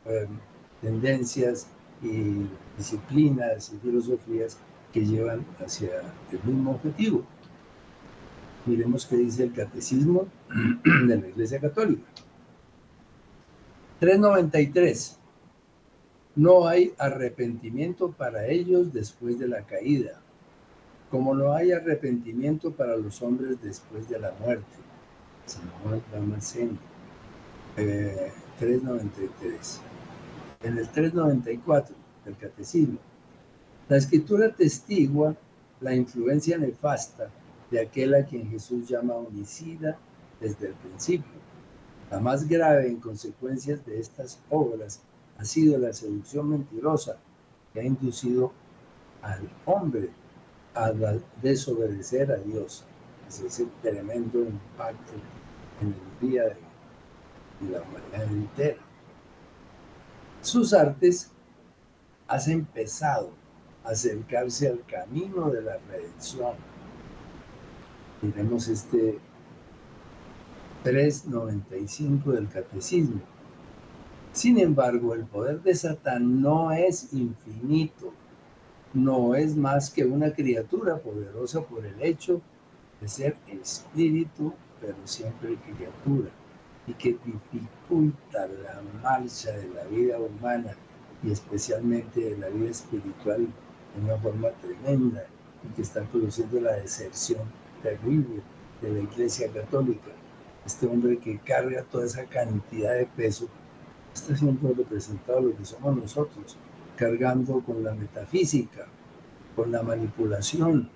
eh, 0.04 0.26
tendencias 0.80 1.66
y 2.02 2.46
disciplinas 2.76 3.72
y 3.72 3.78
filosofías 3.78 4.58
que 4.92 5.04
llevan 5.04 5.44
hacia 5.58 6.02
el 6.30 6.40
mismo 6.44 6.72
objetivo. 6.72 7.24
Miremos 8.66 9.06
qué 9.06 9.16
dice 9.16 9.44
el 9.44 9.52
catecismo 9.52 10.26
de 10.84 11.16
la 11.16 11.28
Iglesia 11.28 11.60
Católica. 11.60 12.02
393. 14.00 15.18
No 16.36 16.66
hay 16.66 16.92
arrepentimiento 16.98 18.10
para 18.10 18.46
ellos 18.46 18.92
después 18.92 19.38
de 19.38 19.48
la 19.48 19.62
caída, 19.62 20.20
como 21.10 21.34
no 21.34 21.52
hay 21.52 21.72
arrepentimiento 21.72 22.72
para 22.72 22.96
los 22.96 23.22
hombres 23.22 23.62
después 23.62 24.08
de 24.08 24.18
la 24.18 24.32
muerte. 24.40 24.64
San 25.46 25.70
Juan 25.82 26.02
Damasceno, 26.12 26.78
393 27.76 29.80
en 30.64 30.78
el 30.78 30.88
394 30.88 31.94
del 32.24 32.36
Catecismo. 32.36 32.98
La 33.88 33.98
escritura 33.98 34.50
testigua 34.50 35.36
la 35.80 35.94
influencia 35.94 36.56
nefasta 36.56 37.28
de 37.70 37.80
aquel 37.80 38.14
a 38.14 38.24
quien 38.24 38.50
Jesús 38.50 38.88
llama 38.88 39.14
homicida 39.14 39.98
desde 40.40 40.68
el 40.68 40.74
principio. 40.74 41.33
La 42.14 42.20
más 42.20 42.48
grave 42.48 42.86
en 42.86 43.00
consecuencias 43.00 43.84
de 43.84 43.98
estas 43.98 44.38
obras 44.48 45.00
ha 45.36 45.44
sido 45.44 45.76
la 45.78 45.92
seducción 45.92 46.48
mentirosa 46.48 47.16
que 47.72 47.80
ha 47.80 47.82
inducido 47.82 48.52
al 49.20 49.50
hombre 49.64 50.10
a 50.76 50.92
desobedecer 51.42 52.30
a 52.30 52.36
Dios. 52.36 52.84
Es 53.26 53.40
ese 53.40 53.66
tremendo 53.82 54.38
impacto 54.38 55.12
en 55.80 55.88
el 55.88 56.30
día 56.30 56.44
de 56.44 57.68
la 57.68 57.82
humanidad 57.82 58.30
entera 58.30 58.78
sus 60.40 60.72
artes 60.72 61.32
hacen 62.28 62.64
pesado 62.64 63.30
acercarse 63.82 64.68
al 64.68 64.84
camino 64.86 65.50
de 65.50 65.62
la 65.62 65.78
redención. 65.88 66.52
Miremos 68.22 68.68
este 68.68 69.18
395 70.84 72.32
del 72.32 72.48
catecismo. 72.48 73.20
Sin 74.32 74.58
embargo, 74.58 75.14
el 75.14 75.24
poder 75.24 75.62
de 75.62 75.74
Satán 75.74 76.40
no 76.40 76.70
es 76.72 77.12
infinito, 77.12 78.12
no 78.92 79.34
es 79.34 79.56
más 79.56 79.90
que 79.90 80.04
una 80.04 80.32
criatura 80.32 80.98
poderosa 80.98 81.62
por 81.62 81.84
el 81.84 82.00
hecho 82.00 82.40
de 83.00 83.08
ser 83.08 83.36
espíritu, 83.48 84.52
pero 84.80 84.96
siempre 85.04 85.56
criatura 85.56 86.30
y 86.86 86.92
que 86.92 87.16
dificulta 87.24 88.46
la 88.46 88.82
marcha 89.02 89.52
de 89.52 89.68
la 89.68 89.84
vida 89.84 90.18
humana 90.18 90.76
y 91.22 91.32
especialmente 91.32 92.20
de 92.20 92.38
la 92.38 92.48
vida 92.48 92.70
espiritual 92.70 93.46
de 93.94 94.04
una 94.04 94.18
forma 94.18 94.50
tremenda 94.60 95.24
y 95.64 95.74
que 95.74 95.82
está 95.82 96.02
produciendo 96.02 96.60
la 96.60 96.72
deserción 96.72 97.40
terrible 97.82 98.42
de 98.82 98.92
la 98.92 99.00
Iglesia 99.00 99.50
Católica. 99.50 100.10
Este 100.66 100.86
hombre 100.86 101.18
que 101.18 101.38
carga 101.38 101.82
toda 101.82 102.06
esa 102.06 102.24
cantidad 102.24 102.94
de 102.94 103.04
peso 103.04 103.48
está 104.14 104.34
siendo 104.34 104.72
representado 104.72 105.42
lo 105.42 105.56
que 105.56 105.64
somos 105.64 105.94
nosotros, 105.96 106.56
cargando 106.96 107.60
con 107.60 107.84
la 107.84 107.94
metafísica, 107.94 108.86
con 109.54 109.72
la 109.72 109.82
manipulación, 109.82 110.88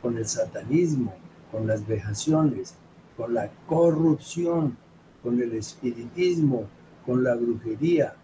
con 0.00 0.16
el 0.16 0.26
satanismo, 0.26 1.14
con 1.50 1.66
las 1.66 1.86
vejaciones, 1.86 2.74
con 3.16 3.34
la 3.34 3.50
corrupción, 3.66 4.76
con 5.22 5.40
el 5.40 5.52
espiritismo, 5.54 6.68
con 7.04 7.24
la 7.24 7.34
brujería, 7.34 8.14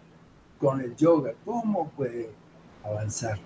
con 0.59 0.79
el 0.79 0.95
yoga. 0.95 1.33
¿Cómo 1.43 1.89
puede 1.89 2.29
avanzar? 2.85 3.37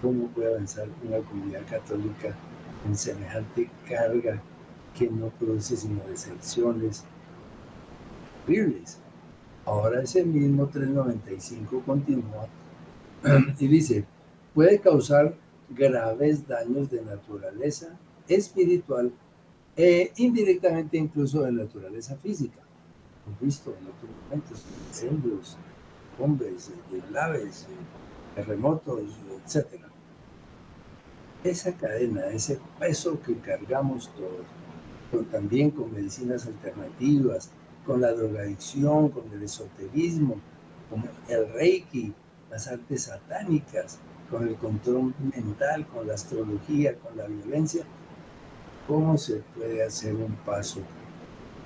¿Cómo 0.00 0.28
puede 0.28 0.54
avanzar 0.54 0.88
una 1.06 1.18
comunidad 1.18 1.66
católica 1.68 2.34
en 2.86 2.96
semejante 2.96 3.68
carga 3.88 4.40
que 4.96 5.08
no 5.08 5.28
produce 5.30 5.76
sino 5.76 6.02
decepciones 6.04 7.04
horribles? 8.44 8.98
Ahora 9.64 10.02
ese 10.02 10.24
mismo 10.24 10.66
395 10.66 11.82
continúa 11.84 12.48
y 13.58 13.66
dice, 13.66 14.04
puede 14.54 14.80
causar 14.80 15.34
graves 15.68 16.46
daños 16.46 16.90
de 16.90 17.02
naturaleza 17.02 17.98
espiritual 18.28 19.12
e 19.76 20.12
indirectamente 20.16 20.96
incluso 20.96 21.42
de 21.42 21.52
naturaleza 21.52 22.16
física 22.16 22.66
visto 23.40 23.70
en 23.70 23.86
otros 23.86 24.10
momentos, 24.24 24.64
incendios, 24.88 25.56
bombes, 26.18 26.72
deblaves, 26.90 27.66
terremotos, 28.34 29.02
etc. 29.44 29.82
Esa 31.44 31.72
cadena, 31.76 32.26
ese 32.28 32.58
peso 32.78 33.20
que 33.22 33.36
cargamos 33.38 34.10
todos, 34.14 34.46
también 35.24 35.70
con 35.70 35.92
medicinas 35.92 36.46
alternativas, 36.46 37.50
con 37.84 38.00
la 38.00 38.12
drogadicción, 38.12 39.10
con 39.10 39.24
el 39.32 39.42
esoterismo, 39.42 40.36
con 40.90 41.04
el 41.28 41.52
reiki, 41.52 42.12
las 42.50 42.68
artes 42.68 43.04
satánicas, 43.04 43.98
con 44.30 44.46
el 44.46 44.56
control 44.56 45.14
mental, 45.34 45.86
con 45.86 46.06
la 46.06 46.14
astrología, 46.14 46.96
con 46.96 47.16
la 47.16 47.26
violencia, 47.26 47.84
¿cómo 48.86 49.16
se 49.16 49.42
puede 49.56 49.82
hacer 49.84 50.14
un 50.14 50.34
paso 50.44 50.80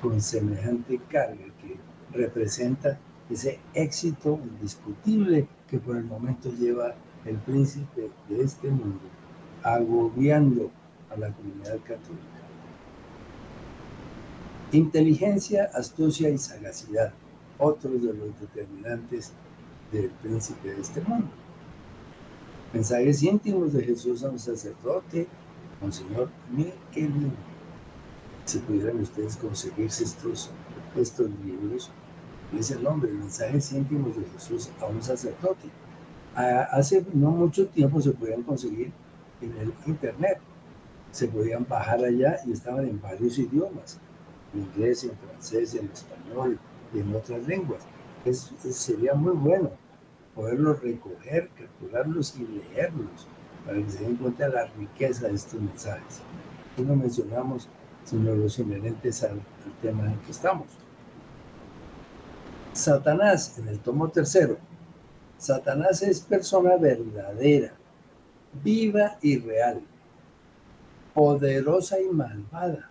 con 0.02 0.20
semejante 0.20 1.00
carga 1.08 1.44
que 1.60 1.76
representa 2.12 2.98
ese 3.28 3.60
éxito 3.74 4.40
indiscutible 4.42 5.46
que 5.68 5.78
por 5.78 5.96
el 5.96 6.04
momento 6.04 6.50
lleva 6.50 6.94
el 7.24 7.36
príncipe 7.36 8.10
de 8.28 8.42
este 8.42 8.68
mundo, 8.68 9.00
agobiando 9.62 10.70
a 11.10 11.16
la 11.16 11.30
comunidad 11.32 11.78
católica. 11.80 12.29
Inteligencia, 14.72 15.70
astucia 15.74 16.28
y 16.30 16.38
sagacidad, 16.38 17.12
otros 17.58 18.02
de 18.02 18.14
los 18.14 18.40
determinantes 18.40 19.32
del 19.92 20.10
príncipe 20.10 20.74
de 20.74 20.80
este 20.80 21.00
mundo. 21.00 21.28
Mensajes 22.72 23.22
íntimos 23.22 23.72
de 23.72 23.82
Jesús 23.84 24.22
a 24.22 24.30
un 24.30 24.38
sacerdote, 24.38 25.26
Monseñor 25.80 26.30
Michelini 26.50 27.32
si 28.50 28.58
pudieran 28.58 29.00
ustedes 29.00 29.36
conseguirse 29.36 30.02
estos, 30.02 30.50
estos 30.96 31.30
libros, 31.44 31.90
es 32.58 32.70
el 32.72 32.82
nombre, 32.82 33.12
mensajes 33.12 33.72
íntimos 33.72 34.16
de 34.16 34.24
Jesús 34.24 34.70
a 34.80 34.86
un 34.86 35.00
sacerdote. 35.02 35.68
Hace 36.34 37.04
no 37.12 37.30
mucho 37.30 37.68
tiempo 37.68 38.00
se 38.00 38.10
podían 38.10 38.42
conseguir 38.42 38.92
en 39.40 39.56
el 39.56 39.72
internet. 39.86 40.40
se 41.12 41.26
podían 41.26 41.66
bajar 41.68 42.04
allá 42.04 42.38
y 42.46 42.52
estaban 42.52 42.86
en 42.86 43.00
varios 43.00 43.36
idiomas, 43.36 43.98
inglés, 44.54 45.04
en 45.04 45.16
francés, 45.16 45.74
en 45.74 45.90
español 45.90 46.58
y 46.94 47.00
en 47.00 47.14
otras 47.14 47.46
lenguas. 47.46 47.82
Es, 48.24 48.52
sería 48.70 49.14
muy 49.14 49.32
bueno 49.32 49.70
poderlos 50.34 50.80
recoger, 50.82 51.50
capturarlos 51.56 52.36
y 52.36 52.46
leerlos 52.46 53.28
para 53.64 53.78
que 53.78 53.90
se 53.90 54.04
den 54.04 54.16
cuenta 54.16 54.48
de 54.48 54.54
la 54.54 54.66
riqueza 54.66 55.28
de 55.28 55.34
estos 55.34 55.60
mensajes. 55.60 56.20
Y 56.76 56.82
no 56.82 56.96
mencionamos 56.96 57.68
sino 58.04 58.34
los 58.34 58.58
inherentes 58.58 59.22
al, 59.22 59.32
al 59.32 59.72
tema 59.82 60.06
en 60.06 60.18
que 60.20 60.32
estamos. 60.32 60.66
Satanás, 62.72 63.58
en 63.58 63.68
el 63.68 63.78
tomo 63.78 64.08
tercero, 64.08 64.58
Satanás 65.36 66.02
es 66.02 66.20
persona 66.20 66.76
verdadera, 66.76 67.72
viva 68.62 69.16
y 69.22 69.38
real, 69.38 69.82
poderosa 71.14 72.00
y 72.00 72.08
malvada, 72.08 72.90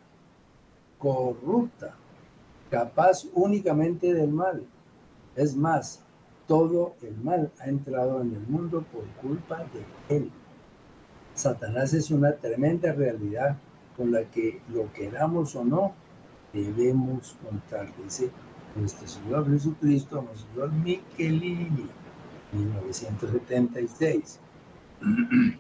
corrupta, 0.99 1.95
capaz 2.69 3.25
únicamente 3.33 4.13
del 4.13 4.31
mal. 4.31 4.63
Es 5.35 5.55
más, 5.55 6.03
todo 6.47 6.93
el 7.01 7.17
mal 7.17 7.51
ha 7.59 7.65
entrado 7.65 8.21
en 8.21 8.35
el 8.35 8.45
mundo 8.47 8.85
por 8.91 9.03
culpa 9.21 9.65
de 9.73 10.15
él. 10.15 10.31
Satanás 11.33 11.93
es 11.93 12.12
una 12.12 12.33
tremenda 12.33 12.91
realidad 12.91 13.57
con 13.95 14.12
la 14.12 14.23
que 14.25 14.62
lo 14.71 14.91
queramos 14.93 15.55
o 15.55 15.63
no, 15.63 15.93
debemos 16.53 17.35
contar. 17.43 17.88
Dice 18.03 18.29
nuestro 18.75 19.07
Señor 19.07 19.49
Jesucristo, 19.49 20.25
Señor 20.53 20.71
Michelini, 20.71 21.89
1976. 22.51 24.39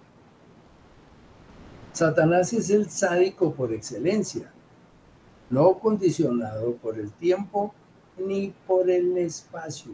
Satanás 1.93 2.53
es 2.53 2.69
el 2.69 2.89
sádico 2.89 3.53
por 3.53 3.73
excelencia, 3.73 4.51
no 5.49 5.79
condicionado 5.79 6.75
por 6.75 6.99
el 6.99 7.11
tiempo 7.11 7.73
ni 8.17 8.53
por 8.67 8.89
el 8.89 9.17
espacio. 9.17 9.91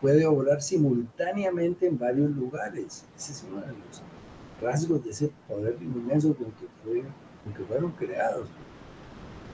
Puede 0.00 0.26
obrar 0.26 0.60
simultáneamente 0.62 1.86
en 1.86 1.98
varios 1.98 2.30
lugares. 2.30 3.04
Ese 3.16 3.32
es 3.32 3.44
uno 3.48 3.60
de 3.60 3.68
los 3.68 4.02
rasgos 4.60 5.04
de 5.04 5.10
ese 5.10 5.30
poder 5.48 5.76
inmenso 5.80 6.34
con 6.34 6.52
que, 6.52 7.02
que 7.56 7.64
fueron 7.64 7.92
creados. 7.92 8.48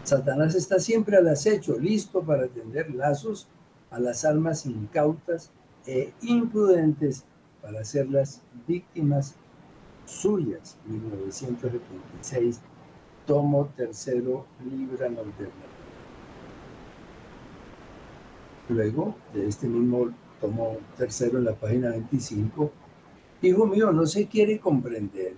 Satanás 0.04 0.54
está 0.54 0.80
siempre 0.80 1.16
al 1.16 1.28
acecho, 1.28 1.78
listo 1.78 2.22
para 2.22 2.48
tender 2.48 2.92
lazos 2.92 3.46
a 3.90 4.00
las 4.00 4.24
almas 4.24 4.66
incautas 4.66 5.50
e 5.86 6.12
imprudentes 6.22 7.24
para 7.60 7.80
hacerlas 7.80 8.42
víctimas 8.66 9.36
suyas, 10.04 10.76
1976, 10.86 12.60
tomo 13.26 13.66
tercero, 13.76 14.46
Libra 14.70 15.08
Norterna. 15.08 15.66
Luego, 18.68 19.14
de 19.34 19.48
este 19.48 19.66
mismo 19.66 20.10
tomo 20.40 20.78
tercero 20.96 21.38
en 21.38 21.44
la 21.44 21.54
página 21.54 21.90
25, 21.90 22.70
Hijo 23.42 23.66
mío, 23.66 23.90
no 23.90 24.06
se 24.06 24.28
quiere 24.28 24.60
comprender 24.60 25.34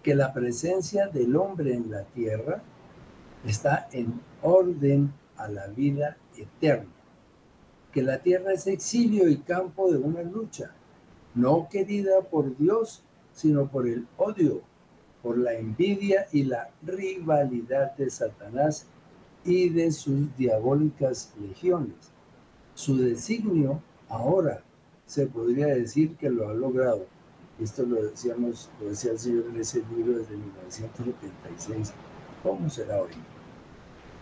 que 0.00 0.14
la 0.14 0.32
presencia 0.32 1.08
del 1.08 1.34
hombre 1.34 1.74
en 1.74 1.90
la 1.90 2.04
tierra 2.04 2.62
está 3.44 3.88
en 3.90 4.20
orden 4.42 5.12
a 5.36 5.48
la 5.48 5.66
vida 5.66 6.16
eterna, 6.36 6.92
que 7.90 8.02
la 8.02 8.22
tierra 8.22 8.52
es 8.52 8.68
exilio 8.68 9.28
y 9.28 9.38
campo 9.38 9.90
de 9.90 9.98
una 9.98 10.22
lucha, 10.22 10.70
no 11.34 11.68
querida 11.68 12.20
por 12.20 12.56
Dios, 12.56 13.02
sino 13.32 13.66
por 13.66 13.88
el 13.88 14.06
odio, 14.16 14.60
por 15.26 15.38
la 15.38 15.54
envidia 15.54 16.28
y 16.30 16.44
la 16.44 16.70
rivalidad 16.84 17.96
de 17.96 18.08
Satanás 18.10 18.86
y 19.44 19.70
de 19.70 19.90
sus 19.90 20.36
diabólicas 20.36 21.34
legiones. 21.40 21.96
Su 22.74 22.96
designio 22.96 23.82
ahora 24.08 24.62
se 25.04 25.26
podría 25.26 25.66
decir 25.66 26.14
que 26.14 26.30
lo 26.30 26.48
ha 26.48 26.54
logrado. 26.54 27.06
Esto 27.58 27.82
lo 27.82 28.04
decíamos, 28.04 28.70
lo 28.80 28.90
decía 28.90 29.10
el 29.10 29.18
Señor 29.18 29.46
en 29.50 29.60
ese 29.60 29.82
libro 29.96 30.16
desde 30.16 30.36
1976. 30.36 31.92
¿Cómo 32.44 32.70
será 32.70 33.02
hoy? 33.02 33.10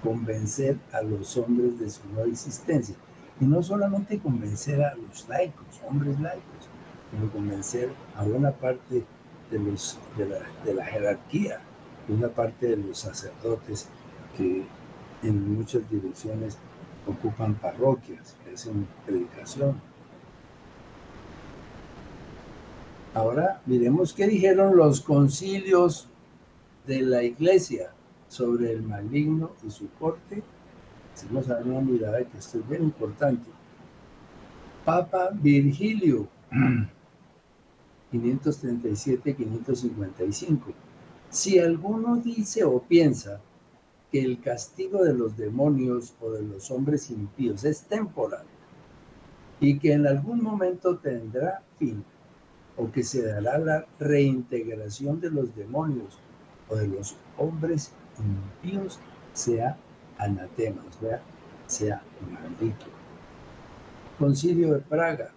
Convencer 0.02 0.78
a 0.90 1.02
los 1.02 1.36
hombres 1.36 1.78
de 1.78 1.90
su 1.90 2.00
no 2.14 2.24
existencia. 2.24 2.96
Y 3.42 3.44
no 3.44 3.62
solamente 3.62 4.18
convencer 4.20 4.82
a 4.82 4.94
los 4.94 5.28
laicos, 5.28 5.82
hombres 5.86 6.18
laicos, 6.18 6.70
sino 7.10 7.30
convencer 7.30 7.90
a 8.16 8.22
una 8.22 8.52
parte 8.52 9.04
de, 9.50 9.58
de, 9.58 10.28
la, 10.28 10.38
de 10.64 10.74
la 10.74 10.84
jerarquía, 10.84 11.60
una 12.08 12.28
parte 12.28 12.68
de 12.68 12.76
los 12.76 12.98
sacerdotes 12.98 13.88
que 14.36 14.64
en 15.22 15.56
muchas 15.56 15.88
direcciones 15.90 16.58
ocupan 17.06 17.54
parroquias, 17.54 18.36
hacen 18.52 18.86
predicación. 19.06 19.80
Ahora 23.14 23.60
miremos 23.66 24.12
qué 24.12 24.26
dijeron 24.26 24.76
los 24.76 25.00
concilios 25.00 26.08
de 26.86 27.02
la 27.02 27.22
iglesia 27.22 27.90
sobre 28.28 28.72
el 28.72 28.82
maligno 28.82 29.52
y 29.66 29.70
su 29.70 29.88
corte. 29.98 30.42
Dar 31.46 31.62
una 31.64 31.80
mirada 31.80 32.24
que 32.24 32.38
esto 32.38 32.58
es 32.58 32.68
bien 32.68 32.82
importante. 32.82 33.48
Papa 34.84 35.30
Virgilio 35.32 36.26
537-555. 38.20 40.60
Si 41.30 41.58
alguno 41.58 42.16
dice 42.16 42.64
o 42.64 42.82
piensa 42.82 43.40
que 44.12 44.22
el 44.22 44.40
castigo 44.40 45.02
de 45.02 45.14
los 45.14 45.36
demonios 45.36 46.14
o 46.20 46.30
de 46.30 46.42
los 46.42 46.70
hombres 46.70 47.10
impíos 47.10 47.64
es 47.64 47.82
temporal 47.82 48.44
y 49.60 49.78
que 49.78 49.92
en 49.92 50.06
algún 50.06 50.42
momento 50.42 50.98
tendrá 50.98 51.62
fin, 51.78 52.04
o 52.76 52.90
que 52.90 53.02
se 53.02 53.22
dará 53.22 53.58
la 53.58 53.86
reintegración 53.98 55.20
de 55.20 55.30
los 55.30 55.54
demonios 55.54 56.18
o 56.68 56.76
de 56.76 56.88
los 56.88 57.16
hombres 57.36 57.92
impíos, 58.18 58.98
sea 59.32 59.76
anatema, 60.18 60.82
sea, 61.00 61.22
sea 61.66 62.02
maldito. 62.30 62.86
Concilio 64.18 64.74
de 64.74 64.80
Praga, 64.80 65.32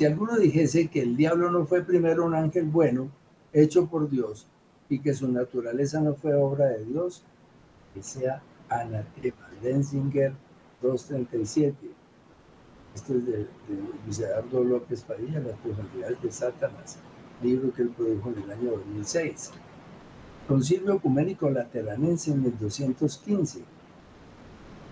si 0.00 0.06
alguno 0.06 0.38
dijese 0.38 0.88
que 0.88 1.02
el 1.02 1.14
diablo 1.14 1.50
no 1.50 1.66
fue 1.66 1.82
primero 1.82 2.24
un 2.24 2.34
ángel 2.34 2.64
bueno, 2.64 3.10
hecho 3.52 3.86
por 3.86 4.08
Dios, 4.08 4.46
y 4.88 4.98
que 4.98 5.12
su 5.12 5.28
naturaleza 5.28 6.00
no 6.00 6.14
fue 6.14 6.34
obra 6.34 6.68
de 6.68 6.86
Dios, 6.86 7.22
que 7.92 8.02
sea 8.02 8.40
anatema. 8.70 9.50
Denzinger 9.62 10.32
237. 10.80 11.76
Esto 12.94 13.14
es 13.14 13.26
de, 13.26 13.46
de 14.22 14.64
López 14.64 15.02
Padilla, 15.02 15.38
Las 15.40 15.58
profundidades 15.58 16.22
de 16.22 16.32
Satanás, 16.32 16.96
libro 17.42 17.70
que 17.74 17.82
él 17.82 17.90
produjo 17.90 18.30
en 18.30 18.42
el 18.44 18.50
año 18.52 18.70
2006. 18.70 19.50
Concilio 20.48 20.94
Ecuménico 20.94 21.50
Lateranense 21.50 22.32
en 22.32 22.46
el 22.46 22.58
215. 22.58 23.60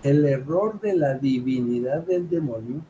El 0.03 0.23
error 0.25 0.79
de 0.79 0.95
la 0.95 1.15
divinidad 1.15 2.05
del 2.05 2.29
demonio 2.29 2.83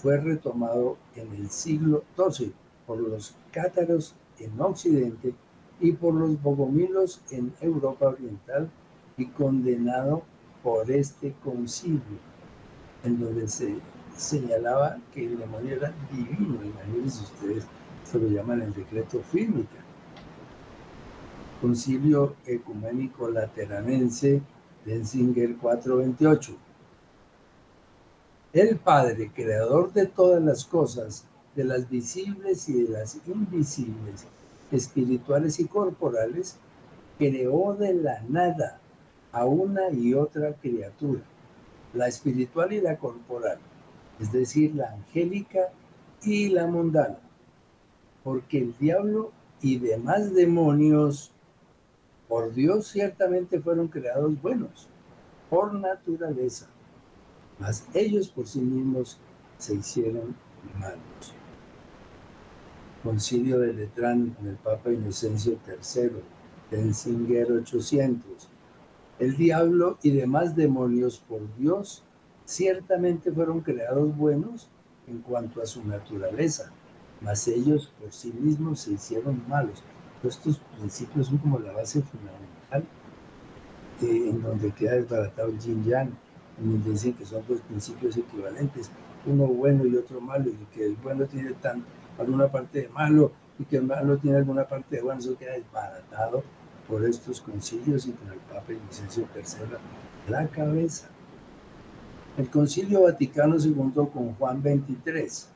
fue 0.00 0.16
retomado 0.16 0.96
en 1.16 1.34
el 1.34 1.50
siglo 1.50 2.04
XII 2.16 2.52
por 2.86 3.00
los 3.00 3.34
cátaros 3.50 4.14
en 4.38 4.60
Occidente 4.60 5.34
y 5.80 5.92
por 5.92 6.14
los 6.14 6.40
bogomilos 6.40 7.20
en 7.30 7.52
Europa 7.60 8.06
Oriental 8.06 8.70
y 9.16 9.26
condenado 9.26 10.22
por 10.62 10.88
este 10.90 11.34
concilio, 11.44 12.18
en 13.02 13.18
donde 13.18 13.48
se 13.48 13.74
señalaba 14.16 14.98
que 15.12 15.26
el 15.26 15.38
demonio 15.38 15.74
era 15.76 15.92
divino. 16.12 16.60
Imagínense 16.64 17.24
ustedes, 17.24 17.64
se 18.04 18.18
lo 18.20 18.28
llaman 18.28 18.62
el 18.62 18.74
decreto 18.74 19.20
fílmica. 19.20 19.78
Concilio 21.60 22.36
Ecuménico 22.46 23.28
Lateranense, 23.28 24.42
Denzinger 24.84 25.56
428 25.56 26.67
el 28.60 28.76
Padre, 28.76 29.30
creador 29.34 29.92
de 29.92 30.06
todas 30.06 30.42
las 30.42 30.64
cosas, 30.64 31.24
de 31.54 31.64
las 31.64 31.88
visibles 31.88 32.68
y 32.68 32.84
de 32.84 32.88
las 32.90 33.18
invisibles, 33.26 34.26
espirituales 34.72 35.60
y 35.60 35.66
corporales, 35.66 36.56
creó 37.18 37.74
de 37.74 37.94
la 37.94 38.22
nada 38.28 38.78
a 39.32 39.44
una 39.44 39.90
y 39.90 40.14
otra 40.14 40.54
criatura, 40.54 41.20
la 41.92 42.08
espiritual 42.08 42.72
y 42.72 42.80
la 42.80 42.96
corporal, 42.96 43.58
es 44.20 44.32
decir, 44.32 44.74
la 44.74 44.92
angélica 44.92 45.68
y 46.22 46.48
la 46.48 46.66
mundana, 46.66 47.18
porque 48.24 48.58
el 48.58 48.76
diablo 48.78 49.32
y 49.60 49.78
demás 49.78 50.34
demonios 50.34 51.32
por 52.28 52.52
Dios 52.54 52.88
ciertamente 52.88 53.60
fueron 53.60 53.88
creados 53.88 54.40
buenos, 54.40 54.88
por 55.50 55.74
naturaleza 55.74 56.68
mas 57.58 57.86
ellos 57.94 58.28
por 58.28 58.46
sí 58.46 58.60
mismos 58.60 59.18
se 59.58 59.74
hicieron 59.74 60.36
malos. 60.78 61.34
Concilio 63.02 63.58
de 63.58 63.72
Letrán 63.72 64.30
con 64.30 64.48
el 64.48 64.56
Papa 64.56 64.90
Inocencio 64.92 65.58
III, 65.66 66.10
Denzinger 66.70 67.52
800. 67.52 68.48
El 69.18 69.36
diablo 69.36 69.98
y 70.02 70.10
demás 70.10 70.54
demonios 70.54 71.18
por 71.18 71.40
Dios 71.56 72.04
ciertamente 72.44 73.32
fueron 73.32 73.60
creados 73.60 74.16
buenos 74.16 74.68
en 75.06 75.18
cuanto 75.18 75.62
a 75.62 75.66
su 75.66 75.84
naturaleza, 75.84 76.70
mas 77.20 77.48
ellos 77.48 77.92
por 78.00 78.12
sí 78.12 78.32
mismos 78.32 78.80
se 78.80 78.92
hicieron 78.92 79.42
malos. 79.48 79.82
Estos 80.22 80.58
principios 80.76 81.28
son 81.28 81.38
como 81.38 81.58
la 81.58 81.72
base 81.72 82.02
fundamental 82.02 82.84
eh, 84.02 84.30
en 84.30 84.42
donde 84.42 84.72
queda 84.72 84.94
desbaratado 84.94 85.48
el 85.48 85.58
yin 85.58 85.84
yang, 85.84 86.10
donde 86.60 86.90
dicen 86.90 87.14
que 87.14 87.24
son 87.24 87.42
dos 87.48 87.60
principios 87.60 88.16
equivalentes, 88.16 88.90
uno 89.26 89.46
bueno 89.46 89.86
y 89.86 89.96
otro 89.96 90.20
malo, 90.20 90.48
y 90.50 90.74
que 90.74 90.86
el 90.86 90.96
bueno 90.96 91.26
tiene 91.26 91.52
tan, 91.52 91.84
alguna 92.18 92.48
parte 92.48 92.82
de 92.82 92.88
malo 92.88 93.32
y 93.58 93.64
que 93.64 93.76
el 93.76 93.84
malo 93.84 94.16
tiene 94.18 94.38
alguna 94.38 94.66
parte 94.66 94.96
de 94.96 95.02
bueno, 95.02 95.20
eso 95.20 95.36
queda 95.36 95.52
desbaratado 95.52 96.42
por 96.88 97.04
estos 97.04 97.40
concilios 97.40 98.06
y 98.06 98.12
con 98.12 98.28
el 98.32 98.38
Papa 98.38 98.72
Inocencio 98.72 99.28
III 99.34 99.78
la 100.28 100.46
cabeza. 100.48 101.08
El 102.36 102.48
Concilio 102.50 103.02
Vaticano 103.02 103.58
se 103.58 103.72
juntó 103.72 104.08
con 104.08 104.34
Juan 104.34 104.62
23. 104.62 105.48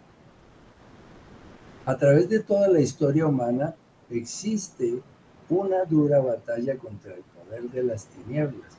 A 1.84 1.96
través 1.96 2.28
de 2.28 2.40
toda 2.40 2.68
la 2.68 2.80
historia 2.80 3.26
humana 3.26 3.74
existe 4.11 5.00
una 5.48 5.84
dura 5.84 6.20
batalla 6.20 6.76
contra 6.76 7.14
el 7.14 7.22
poder 7.22 7.70
de 7.70 7.82
las 7.82 8.07
tinieblas, 8.07 8.76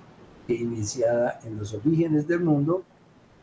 que 0.48 0.56
iniciada 0.56 1.40
en 1.44 1.58
los 1.58 1.74
orígenes 1.74 2.28
del 2.28 2.42
mundo, 2.42 2.84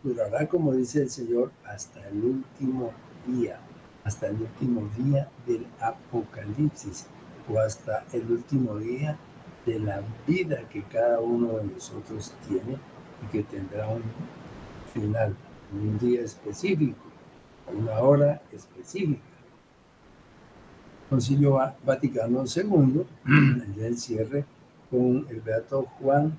durará, 0.03 0.48
como 0.48 0.72
dice 0.72 1.03
el 1.03 1.11
Señor, 1.11 1.51
hasta 1.64 2.07
el 2.09 2.24
último 2.24 2.92
día, 3.26 3.59
hasta 4.05 4.28
el 4.28 4.36
último 4.36 4.88
día 4.96 5.28
del 5.46 5.66
Apocalipsis 5.80 7.07
o 7.48 7.59
hasta 7.59 8.05
el 8.12 8.30
último 8.30 8.78
día 8.78 9.18
de 9.66 9.78
la 9.78 10.03
vida 10.26 10.68
que 10.68 10.82
cada 10.82 11.20
uno 11.20 11.59
de 11.59 11.64
nosotros 11.64 12.32
tiene 12.48 12.78
y 13.22 13.26
que 13.30 13.42
tendrá 13.42 13.88
un 13.88 14.03
final, 14.92 15.34
un 15.72 15.98
día 15.98 16.22
específico, 16.22 16.98
una 17.76 17.98
hora 18.01 18.42
específica. 18.53 19.20
Concilio 21.09 21.59
Vaticano 21.84 22.44
II, 22.44 23.03
el 23.26 23.74
del 23.74 23.98
cierre 23.98 24.44
con 24.90 25.26
el 25.28 25.40
Beato 25.40 25.86
Juan 26.01 26.38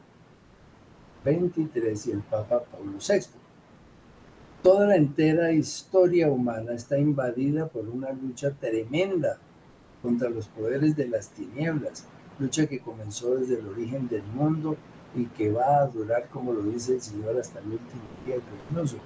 23 1.23 2.07
y 2.07 2.11
el 2.11 2.21
Papa 2.21 2.63
Pablo 2.63 2.97
VI. 2.97 3.25
Toda 4.63 4.87
la 4.87 4.95
entera 4.95 5.51
historia 5.51 6.29
humana 6.29 6.73
está 6.73 6.97
invadida 6.97 7.67
por 7.67 7.87
una 7.87 8.11
lucha 8.11 8.51
tremenda 8.51 9.39
contra 10.01 10.29
los 10.29 10.47
poderes 10.47 10.95
de 10.95 11.07
las 11.07 11.29
tinieblas, 11.29 12.05
lucha 12.39 12.67
que 12.67 12.79
comenzó 12.79 13.35
desde 13.35 13.59
el 13.59 13.67
origen 13.67 14.07
del 14.07 14.23
mundo 14.23 14.77
y 15.15 15.25
que 15.25 15.51
va 15.51 15.79
a 15.79 15.87
durar, 15.87 16.29
como 16.29 16.53
lo 16.53 16.63
dice 16.63 16.95
el 16.95 17.01
Señor, 17.01 17.39
hasta 17.39 17.59
el 17.59 17.65
último 17.65 18.01
día 18.25 18.35
precioso. 18.37 18.97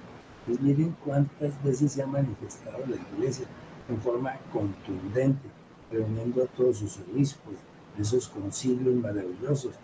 Pues 0.46 0.60
miren 0.60 0.96
cuántas 1.04 1.62
veces 1.64 1.92
se 1.92 2.02
ha 2.02 2.06
manifestado 2.06 2.78
la 2.86 2.96
iglesia 2.96 3.46
en 3.88 4.00
forma 4.00 4.38
contundente, 4.52 5.48
reuniendo 5.90 6.44
a 6.44 6.46
todos 6.46 6.78
sus 6.78 6.98
obispos, 7.12 7.54
esos 7.98 8.28
concilios 8.28 8.94
maravillosos, 8.94 9.74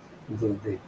donde, 0.41 0.79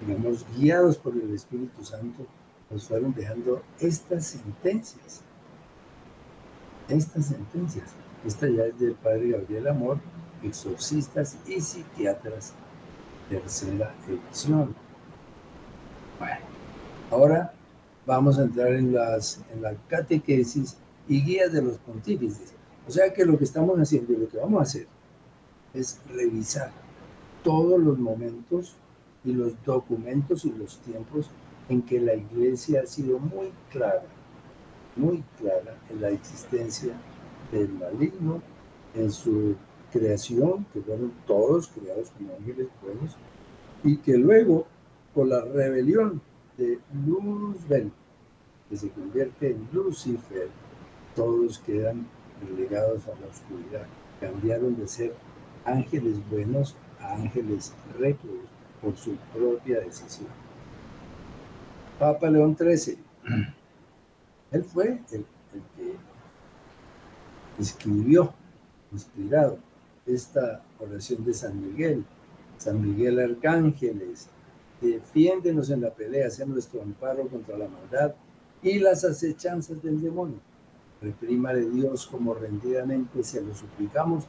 digamos, 0.00 0.46
guiados 0.56 0.96
por 0.96 1.14
el 1.14 1.34
Espíritu 1.34 1.84
Santo, 1.84 2.26
nos 2.70 2.86
fueron 2.86 3.12
dejando 3.14 3.62
estas 3.78 4.26
sentencias. 4.26 5.22
Estas 6.88 7.26
sentencias. 7.26 7.90
Esta 8.24 8.48
ya 8.48 8.64
es 8.64 8.78
del 8.78 8.94
padre 8.94 9.30
Gabriel 9.30 9.68
Amor, 9.68 9.98
exorcistas 10.42 11.36
y 11.46 11.60
psiquiatras, 11.60 12.52
tercera 13.28 13.94
edición. 14.08 14.74
Bueno, 16.18 16.40
ahora 17.10 17.52
vamos 18.06 18.38
a 18.38 18.42
entrar 18.42 18.72
en, 18.72 18.92
las, 18.92 19.40
en 19.52 19.62
la 19.62 19.74
catequesis 19.88 20.76
y 21.08 21.22
guías 21.22 21.52
de 21.52 21.62
los 21.62 21.78
pontífices. 21.78 22.52
O 22.86 22.90
sea 22.90 23.12
que 23.12 23.24
lo 23.24 23.38
que 23.38 23.44
estamos 23.44 23.78
haciendo 23.78 24.12
y 24.12 24.16
lo 24.16 24.28
que 24.28 24.38
vamos 24.38 24.60
a 24.60 24.62
hacer 24.62 24.86
es 25.74 26.00
revisar 26.12 26.72
todos 27.42 27.78
los 27.80 27.98
momentos 27.98 28.76
y 29.24 29.32
los 29.32 29.52
documentos 29.64 30.44
y 30.44 30.52
los 30.52 30.78
tiempos 30.78 31.30
en 31.68 31.82
que 31.82 32.00
la 32.00 32.14
iglesia 32.14 32.82
ha 32.82 32.86
sido 32.86 33.18
muy 33.18 33.52
clara, 33.70 34.02
muy 34.96 35.22
clara 35.38 35.76
en 35.90 36.00
la 36.00 36.10
existencia 36.10 36.94
del 37.52 37.68
maligno 37.70 38.42
en 38.94 39.10
su 39.10 39.54
creación, 39.92 40.66
que 40.72 40.80
fueron 40.80 41.12
todos 41.26 41.68
creados 41.68 42.10
como 42.10 42.34
ángeles 42.34 42.68
buenos, 42.82 43.16
y 43.84 43.96
que 43.98 44.16
luego, 44.16 44.66
por 45.14 45.28
la 45.28 45.42
rebelión 45.42 46.20
de 46.56 46.78
Luzbel, 47.06 47.90
que 48.68 48.76
se 48.76 48.90
convierte 48.90 49.50
en 49.50 49.68
Lucifer, 49.72 50.48
todos 51.14 51.58
quedan 51.60 52.06
relegados 52.48 53.06
a 53.06 53.20
la 53.20 53.26
oscuridad. 53.26 53.86
Cambiaron 54.20 54.76
de 54.76 54.86
ser 54.86 55.14
ángeles 55.64 56.18
buenos 56.30 56.76
a 57.00 57.14
ángeles 57.14 57.74
rectos 57.98 58.30
por 58.82 58.96
su 58.96 59.16
propia 59.34 59.80
decisión. 59.80 60.28
Papa 61.98 62.30
León 62.30 62.56
XIII, 62.56 62.98
él 64.52 64.64
fue 64.64 65.00
el, 65.12 65.24
que 65.76 65.94
escribió, 67.58 68.32
inspirado, 68.92 69.58
esta 70.06 70.62
oración 70.78 71.24
de 71.24 71.34
San 71.34 71.60
Miguel. 71.60 72.04
San 72.56 72.80
Miguel 72.80 73.18
Arcángeles, 73.18 74.28
defiéndenos 74.80 75.70
en 75.70 75.80
la 75.80 75.90
pelea, 75.90 76.30
sea 76.30 76.46
nuestro 76.46 76.82
amparo 76.82 77.26
contra 77.28 77.56
la 77.56 77.68
maldad 77.68 78.14
y 78.62 78.78
las 78.78 79.04
acechanzas 79.04 79.82
del 79.82 80.00
demonio. 80.00 80.38
Reprímale 81.00 81.70
Dios 81.70 82.06
como 82.06 82.34
rendidamente 82.34 83.22
se 83.24 83.40
lo 83.40 83.54
suplicamos. 83.54 84.24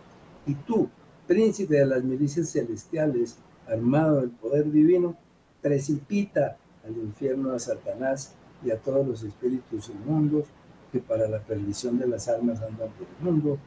Y 0.46 0.56
tú, 0.56 0.90
príncipe 1.28 1.76
de 1.76 1.86
las 1.86 2.04
milicias 2.04 2.52
celestiales, 2.52 3.38
armado 3.68 4.22
del 4.22 4.32
poder 4.32 4.72
divino, 4.72 5.16
precipita 5.62 6.58
al 6.86 6.98
infierno 6.98 7.54
a 7.54 7.60
Satanás 7.60 8.34
y 8.64 8.72
a 8.72 8.80
todos 8.80 9.06
los 9.08 9.24
espíritus 9.24 9.90
inmundos 9.90 10.46
que 10.92 11.00
para 11.00 11.28
la 11.28 11.40
perdición 11.40 12.00
de 12.00 12.08
las 12.08 12.28
almas 12.28 12.62
andan 12.62 12.90
por 12.90 13.08
el 13.08 13.24
mundo. 13.24 13.58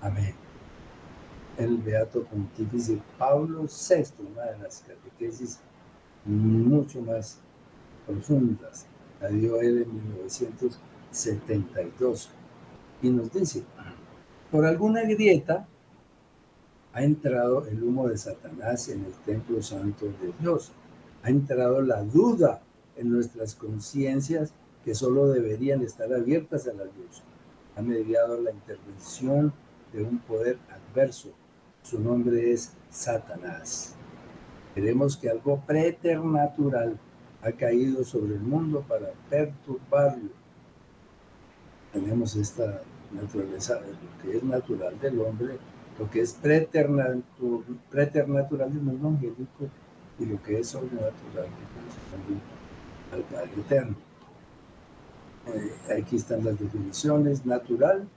Amén. 0.00 0.34
El 1.58 1.76
Beato 1.78 2.22
Pontífice 2.24 3.00
Pablo 3.18 3.64
VI, 3.64 4.04
una 4.32 4.44
de 4.46 4.58
las 4.58 4.80
catequesis 4.80 5.60
mucho 6.24 7.02
más 7.02 7.40
profundas, 8.06 8.86
la 9.20 9.28
dio 9.28 9.60
él 9.60 9.82
en 9.82 9.94
1972. 9.94 12.30
Y 13.02 13.10
nos 13.10 13.32
dice, 13.32 13.64
por 14.50 14.64
alguna 14.64 15.02
grieta 15.02 15.68
ha 16.92 17.02
entrado 17.02 17.66
el 17.66 17.82
humo 17.82 18.08
de 18.08 18.18
Satanás 18.18 18.88
en 18.88 19.04
el 19.04 19.12
templo 19.24 19.62
santo 19.62 20.06
de 20.06 20.32
Dios. 20.40 20.72
Ha 21.22 21.30
entrado 21.30 21.82
la 21.82 22.02
duda 22.02 22.62
en 22.96 23.10
nuestras 23.10 23.54
conciencias 23.54 24.52
que 24.84 24.94
solo 24.94 25.28
deberían 25.28 25.82
estar 25.82 26.12
abiertas 26.12 26.66
a 26.66 26.72
la 26.72 26.84
luz. 26.84 27.22
Ha 27.76 27.82
mediado 27.82 28.40
la 28.40 28.50
intervención 28.50 29.52
de 29.92 30.02
un 30.02 30.18
poder 30.18 30.58
adverso. 30.70 31.30
Su 31.82 32.00
nombre 32.00 32.52
es 32.52 32.72
Satanás. 32.90 33.94
Queremos 34.74 35.16
que 35.16 35.30
algo 35.30 35.60
preternatural 35.66 36.98
ha 37.42 37.52
caído 37.52 38.04
sobre 38.04 38.34
el 38.34 38.40
mundo 38.40 38.84
para 38.86 39.12
perturbarlo. 39.28 40.30
Tenemos 41.92 42.36
esta 42.36 42.82
naturaleza, 43.12 43.80
lo 43.80 44.22
que 44.22 44.36
es 44.36 44.42
natural 44.44 44.98
del 45.00 45.20
hombre, 45.20 45.58
lo 46.00 46.10
que 46.10 46.22
es 46.22 46.32
preternatural, 46.32 47.22
preternatural 47.90 48.72
del 48.72 48.82
mundo 48.82 49.08
angélico 49.08 49.68
y 50.18 50.24
lo 50.24 50.42
que 50.42 50.60
es 50.60 50.68
sobrenatural 50.68 51.46
al 53.12 53.20
Padre 53.24 53.50
Eterno. 53.58 53.96
Eh, 55.46 55.98
aquí 56.00 56.16
están 56.16 56.42
las 56.42 56.58
definiciones. 56.58 57.44
Natural 57.44 58.08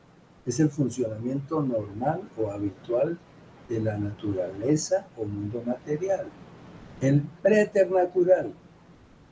es 0.46 0.62
el 0.62 0.70
funcionamiento 0.70 1.62
normal 1.62 2.22
o 2.38 2.52
habitual 2.52 3.20
de 3.68 3.82
la 3.82 3.98
naturaleza 3.98 5.06
o 5.18 5.26
mundo 5.26 5.62
material. 5.66 6.28
El 7.02 7.22
preternatural 7.42 8.54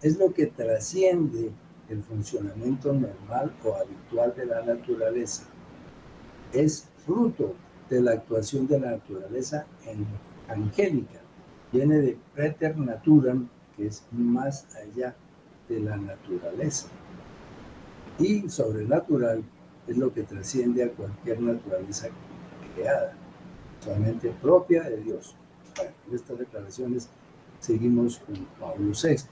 es 0.01 0.17
lo 0.17 0.33
que 0.33 0.47
trasciende 0.47 1.51
el 1.87 2.03
funcionamiento 2.03 2.91
normal 2.91 3.53
o 3.63 3.75
habitual 3.75 4.33
de 4.35 4.45
la 4.45 4.61
naturaleza. 4.61 5.43
Es 6.51 6.89
fruto 7.05 7.55
de 7.91 8.01
la 8.01 8.13
actuación 8.13 8.67
de 8.67 8.79
la 8.79 8.91
naturaleza 8.91 9.65
angélica. 10.47 11.19
Viene 11.71 11.99
de 11.99 12.17
preternaturam, 12.33 13.49
que 13.75 13.87
es 13.87 14.03
más 14.11 14.65
allá 14.75 15.13
de 15.67 15.79
la 15.81 15.97
naturaleza 15.97 16.87
y 18.17 18.49
sobrenatural 18.49 19.43
es 19.87 19.97
lo 19.97 20.13
que 20.13 20.23
trasciende 20.23 20.83
a 20.83 20.91
cualquier 20.91 21.41
naturaleza 21.41 22.07
creada, 22.75 23.13
solamente 23.83 24.33
propia 24.41 24.83
de 24.83 24.97
Dios. 24.97 25.35
Bueno, 25.75 25.91
en 26.07 26.15
estas 26.15 26.39
declaraciones 26.39 27.09
seguimos 27.59 28.19
con 28.19 28.35
Pablo 28.59 28.91
VI. 28.91 29.23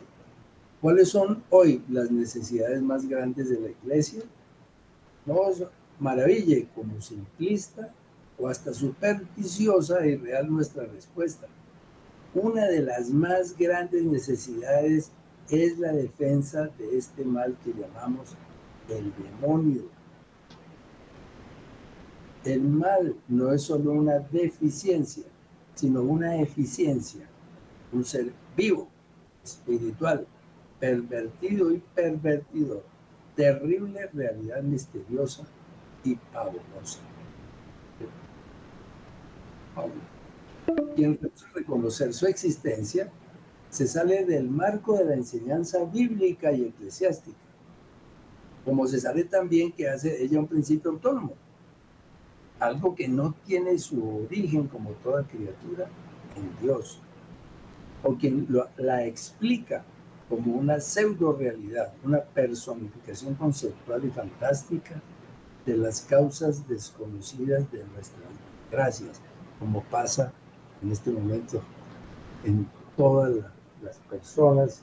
¿Cuáles 0.81 1.09
son 1.09 1.43
hoy 1.49 1.83
las 1.89 2.09
necesidades 2.11 2.81
más 2.81 3.07
grandes 3.07 3.49
de 3.49 3.59
la 3.59 3.69
iglesia? 3.69 4.23
No 5.25 5.49
es 5.49 5.63
maraville 5.99 6.67
como 6.73 6.99
simplista 7.01 7.93
o 8.39 8.47
hasta 8.47 8.73
supersticiosa 8.73 10.05
y 10.05 10.15
real 10.15 10.51
nuestra 10.51 10.85
respuesta. 10.85 11.47
Una 12.33 12.65
de 12.65 12.81
las 12.81 13.09
más 13.09 13.57
grandes 13.57 14.03
necesidades 14.03 15.11
es 15.49 15.77
la 15.79 15.91
defensa 15.91 16.69
de 16.77 16.97
este 16.97 17.25
mal 17.25 17.57
que 17.63 17.73
llamamos 17.73 18.35
el 18.87 19.11
demonio. 19.15 19.83
El 22.45 22.61
mal 22.61 23.15
no 23.27 23.51
es 23.51 23.63
solo 23.63 23.91
una 23.91 24.19
deficiencia, 24.19 25.25
sino 25.75 26.01
una 26.01 26.37
eficiencia, 26.37 27.27
un 27.91 28.05
ser 28.05 28.31
vivo, 28.55 28.87
espiritual, 29.43 30.25
pervertido 30.79 31.71
y 31.71 31.81
pervertido, 31.93 32.83
terrible 33.35 34.07
realidad 34.13 34.61
misteriosa 34.61 35.43
y 36.03 36.15
pavorosa. 36.15 36.99
Quien 40.95 41.19
reconocer 41.53 42.13
su 42.13 42.27
existencia 42.27 43.09
se 43.69 43.87
sale 43.87 44.25
del 44.25 44.49
marco 44.49 44.97
de 44.97 45.05
la 45.05 45.13
enseñanza 45.13 45.83
bíblica 45.85 46.51
y 46.51 46.63
eclesiástica, 46.65 47.37
como 48.65 48.87
se 48.87 48.99
sale 48.99 49.23
también 49.23 49.71
que 49.71 49.89
hace 49.89 50.23
ella 50.23 50.39
un 50.39 50.47
principio 50.47 50.91
autónomo, 50.91 51.33
algo 52.59 52.95
que 52.95 53.07
no 53.07 53.33
tiene 53.45 53.77
su 53.77 54.25
origen 54.25 54.67
como 54.67 54.91
toda 55.03 55.27
criatura 55.27 55.87
en 56.35 56.61
Dios, 56.61 56.99
o 58.03 58.15
quien 58.15 58.47
la 58.77 59.05
explica 59.05 59.83
como 60.27 60.55
una 60.55 60.79
pseudo 60.79 61.33
realidad, 61.33 61.93
una 62.03 62.21
personificación 62.21 63.35
conceptual 63.35 64.05
y 64.05 64.09
fantástica 64.09 65.01
de 65.65 65.77
las 65.77 66.01
causas 66.01 66.67
desconocidas 66.67 67.71
de 67.71 67.83
nuestras 67.85 68.23
gracias, 68.71 69.21
como 69.59 69.83
pasa 69.83 70.31
en 70.81 70.91
este 70.91 71.11
momento 71.11 71.61
en 72.43 72.67
todas 72.95 73.31
las 73.83 73.97
personas 74.09 74.81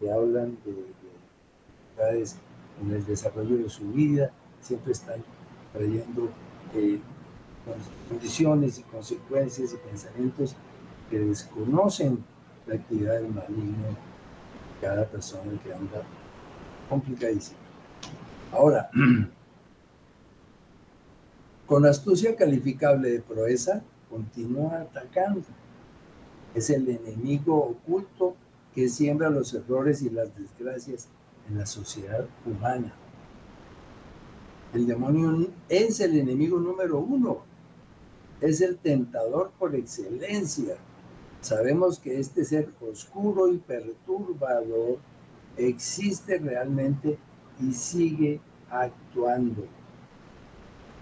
que 0.00 0.10
hablan 0.10 0.56
de, 0.64 0.72
dificultades 0.72 2.36
en 2.82 2.90
el 2.90 3.06
desarrollo 3.06 3.58
de 3.58 3.68
su 3.68 3.84
vida, 3.92 4.32
siempre 4.60 4.92
están 4.92 5.22
trayendo 5.72 6.28
eh, 6.74 6.98
condiciones 8.08 8.78
y 8.78 8.82
consecuencias 8.82 9.72
y 9.72 9.88
pensamientos 9.88 10.56
que 11.10 11.18
desconocen 11.18 12.24
la 12.66 12.74
actividad 12.74 13.14
del 13.14 13.32
maligno 13.32 13.96
cada 14.80 15.06
persona 15.06 15.52
que 15.62 15.72
anda 15.72 16.02
complicadísimo. 16.88 17.58
Ahora, 18.52 18.90
con 21.66 21.86
astucia 21.86 22.36
calificable 22.36 23.10
de 23.10 23.20
proeza, 23.20 23.82
continúa 24.14 24.82
atacando. 24.82 25.42
Es 26.54 26.70
el 26.70 26.88
enemigo 26.88 27.56
oculto 27.56 28.36
que 28.72 28.88
siembra 28.88 29.28
los 29.28 29.52
errores 29.54 30.02
y 30.02 30.10
las 30.10 30.28
desgracias 30.36 31.08
en 31.48 31.58
la 31.58 31.66
sociedad 31.66 32.24
humana. 32.46 32.94
El 34.72 34.86
demonio 34.86 35.48
es 35.68 35.98
el 35.98 36.16
enemigo 36.18 36.58
número 36.58 36.98
uno. 37.00 37.38
Es 38.40 38.60
el 38.60 38.76
tentador 38.76 39.50
por 39.58 39.74
excelencia. 39.74 40.76
Sabemos 41.40 41.98
que 41.98 42.20
este 42.20 42.44
ser 42.44 42.68
oscuro 42.80 43.52
y 43.52 43.58
perturbador 43.58 44.98
existe 45.56 46.38
realmente 46.38 47.18
y 47.60 47.72
sigue 47.72 48.40
actuando. 48.70 49.66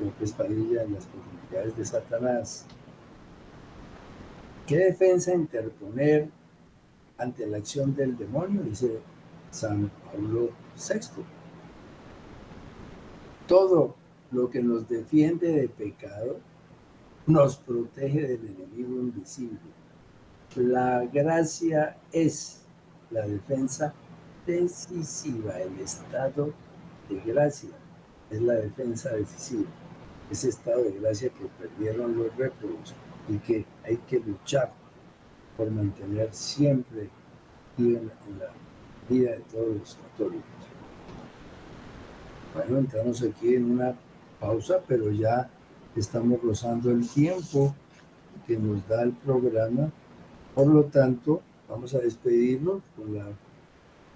López 0.00 0.32
Padilla 0.32 0.82
en 0.82 0.94
las 0.94 1.06
profundidades 1.06 1.76
de 1.76 1.84
Satanás. 1.84 2.66
¿Qué 4.66 4.76
defensa 4.78 5.34
interponer 5.34 6.28
ante 7.18 7.46
la 7.46 7.58
acción 7.58 7.94
del 7.94 8.16
demonio? 8.16 8.62
Dice 8.62 9.00
San 9.50 9.90
Pablo 10.04 10.50
VI. 10.76 11.22
Todo 13.46 13.94
lo 14.30 14.50
que 14.50 14.62
nos 14.62 14.88
defiende 14.88 15.52
de 15.52 15.68
pecado 15.68 16.38
nos 17.26 17.56
protege 17.56 18.22
del 18.22 18.46
enemigo 18.46 19.00
invisible. 19.00 19.58
La 20.56 21.04
gracia 21.06 21.96
es 22.12 22.62
la 23.10 23.26
defensa 23.26 23.94
decisiva, 24.46 25.60
el 25.60 25.78
estado 25.80 26.52
de 27.08 27.20
gracia 27.20 27.70
es 28.30 28.40
la 28.40 28.54
defensa 28.54 29.10
decisiva 29.10 29.68
ese 30.32 30.48
estado 30.48 30.82
de 30.84 30.92
gracia 30.92 31.28
que 31.28 31.44
perdieron 31.60 32.16
los 32.16 32.34
réprobos 32.36 32.94
y 33.28 33.38
que 33.38 33.64
hay 33.84 33.96
que 34.08 34.20
luchar 34.20 34.72
por 35.56 35.70
mantener 35.70 36.28
siempre 36.32 37.08
en, 37.78 38.10
la 38.38 38.50
vida 39.08 39.32
de 39.32 39.40
todos 39.52 39.76
los 39.76 39.96
católicos. 39.96 40.44
Bueno, 42.54 42.78
entramos 42.78 43.22
aquí 43.22 43.54
en 43.54 43.72
una 43.72 43.94
pausa, 44.40 44.80
pero 44.86 45.10
ya 45.10 45.48
estamos 45.96 46.42
rozando 46.42 46.90
el 46.90 47.08
tiempo 47.08 47.74
que 48.46 48.56
nos 48.56 48.86
da 48.88 49.02
el 49.02 49.12
programa. 49.12 49.90
Por 50.54 50.66
lo 50.66 50.84
tanto, 50.84 51.42
vamos 51.68 51.94
a 51.94 51.98
despedirnos 51.98 52.82
con 52.96 53.14
la 53.14 53.26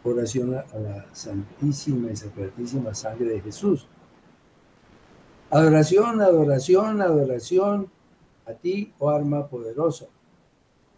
oración 0.05 0.55
a 0.55 0.79
la 0.79 1.07
Santísima 1.13 2.11
y 2.11 2.17
Sacratísima 2.17 2.95
Sangre 2.95 3.27
de 3.27 3.41
Jesús. 3.41 3.87
Adoración, 5.51 6.21
adoración, 6.21 7.01
adoración 7.01 7.89
a 8.47 8.55
ti, 8.55 8.93
oh 8.99 9.11
arma 9.11 9.49
poderosa. 9.49 10.07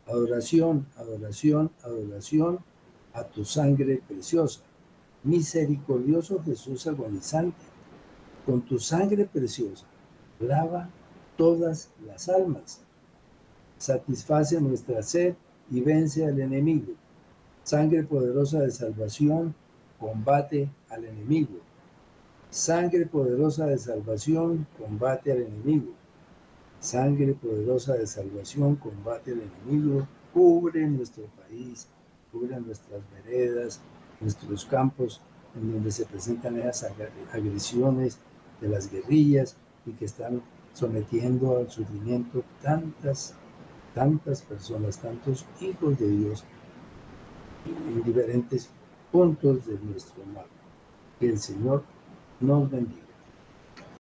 Adoración, 0.07 0.86
adoración, 0.96 1.70
adoración 1.82 2.59
a 3.12 3.24
tu 3.24 3.44
sangre 3.44 4.03
preciosa. 4.07 4.61
Misericordioso 5.24 6.42
Jesús 6.44 6.86
agonizante, 6.86 7.64
con 8.46 8.62
tu 8.62 8.78
sangre 8.78 9.26
preciosa, 9.26 9.84
lava 10.40 10.88
todas 11.36 11.90
las 12.07 12.28
almas. 12.28 12.80
Satisface 13.76 14.61
nuestra 14.61 15.03
sed 15.03 15.34
y 15.70 15.80
vence 15.80 16.24
al 16.26 16.40
enemigo. 16.40 16.94
Sangre 17.64 18.05
poderosa 18.05 18.61
de 18.61 18.70
salvación, 18.70 19.55
combate 19.99 20.70
al 20.88 21.05
enemigo 21.05 21.68
Sangre 22.51 23.05
poderosa 23.05 23.66
de 23.66 23.76
salvación, 23.76 24.66
combate 24.78 25.32
al 25.32 25.42
enemigo. 25.42 25.92
Sangre 26.81 27.35
poderosa 27.35 27.95
de 27.95 28.07
salvación, 28.07 28.76
combate 28.76 29.33
al 29.33 29.43
enemigo. 29.43 30.07
Cubre 30.33 30.87
nuestro 30.87 31.24
país, 31.26 31.89
cubre 32.31 32.61
nuestras 32.61 33.03
veredas, 33.11 33.81
nuestros 34.20 34.64
campos 34.64 35.20
en 35.57 35.72
donde 35.72 35.91
se 35.91 36.05
presentan 36.07 36.59
esas 36.59 36.93
agresiones 37.33 38.18
de 38.61 38.68
las 38.68 38.91
guerrillas 38.91 39.57
y 39.87 39.93
que 39.93 40.05
están 40.05 40.43
sometiendo 40.72 41.59
al 41.59 41.70
sufrimiento 41.70 42.45
tantas, 42.62 43.35
tantas 43.95 44.43
personas, 44.43 44.99
tantos 44.99 45.45
hijos 45.61 45.99
de 45.99 46.09
Dios 46.09 46.45
en 47.66 48.03
diferentes 48.05 48.68
puntos 49.11 49.66
de 49.66 49.79
nuestro 49.81 50.24
mapa. 50.26 50.47
Que 51.18 51.31
el 51.31 51.39
Señor 51.39 51.83
nos 52.41 52.70
bendiga. 52.70 53.07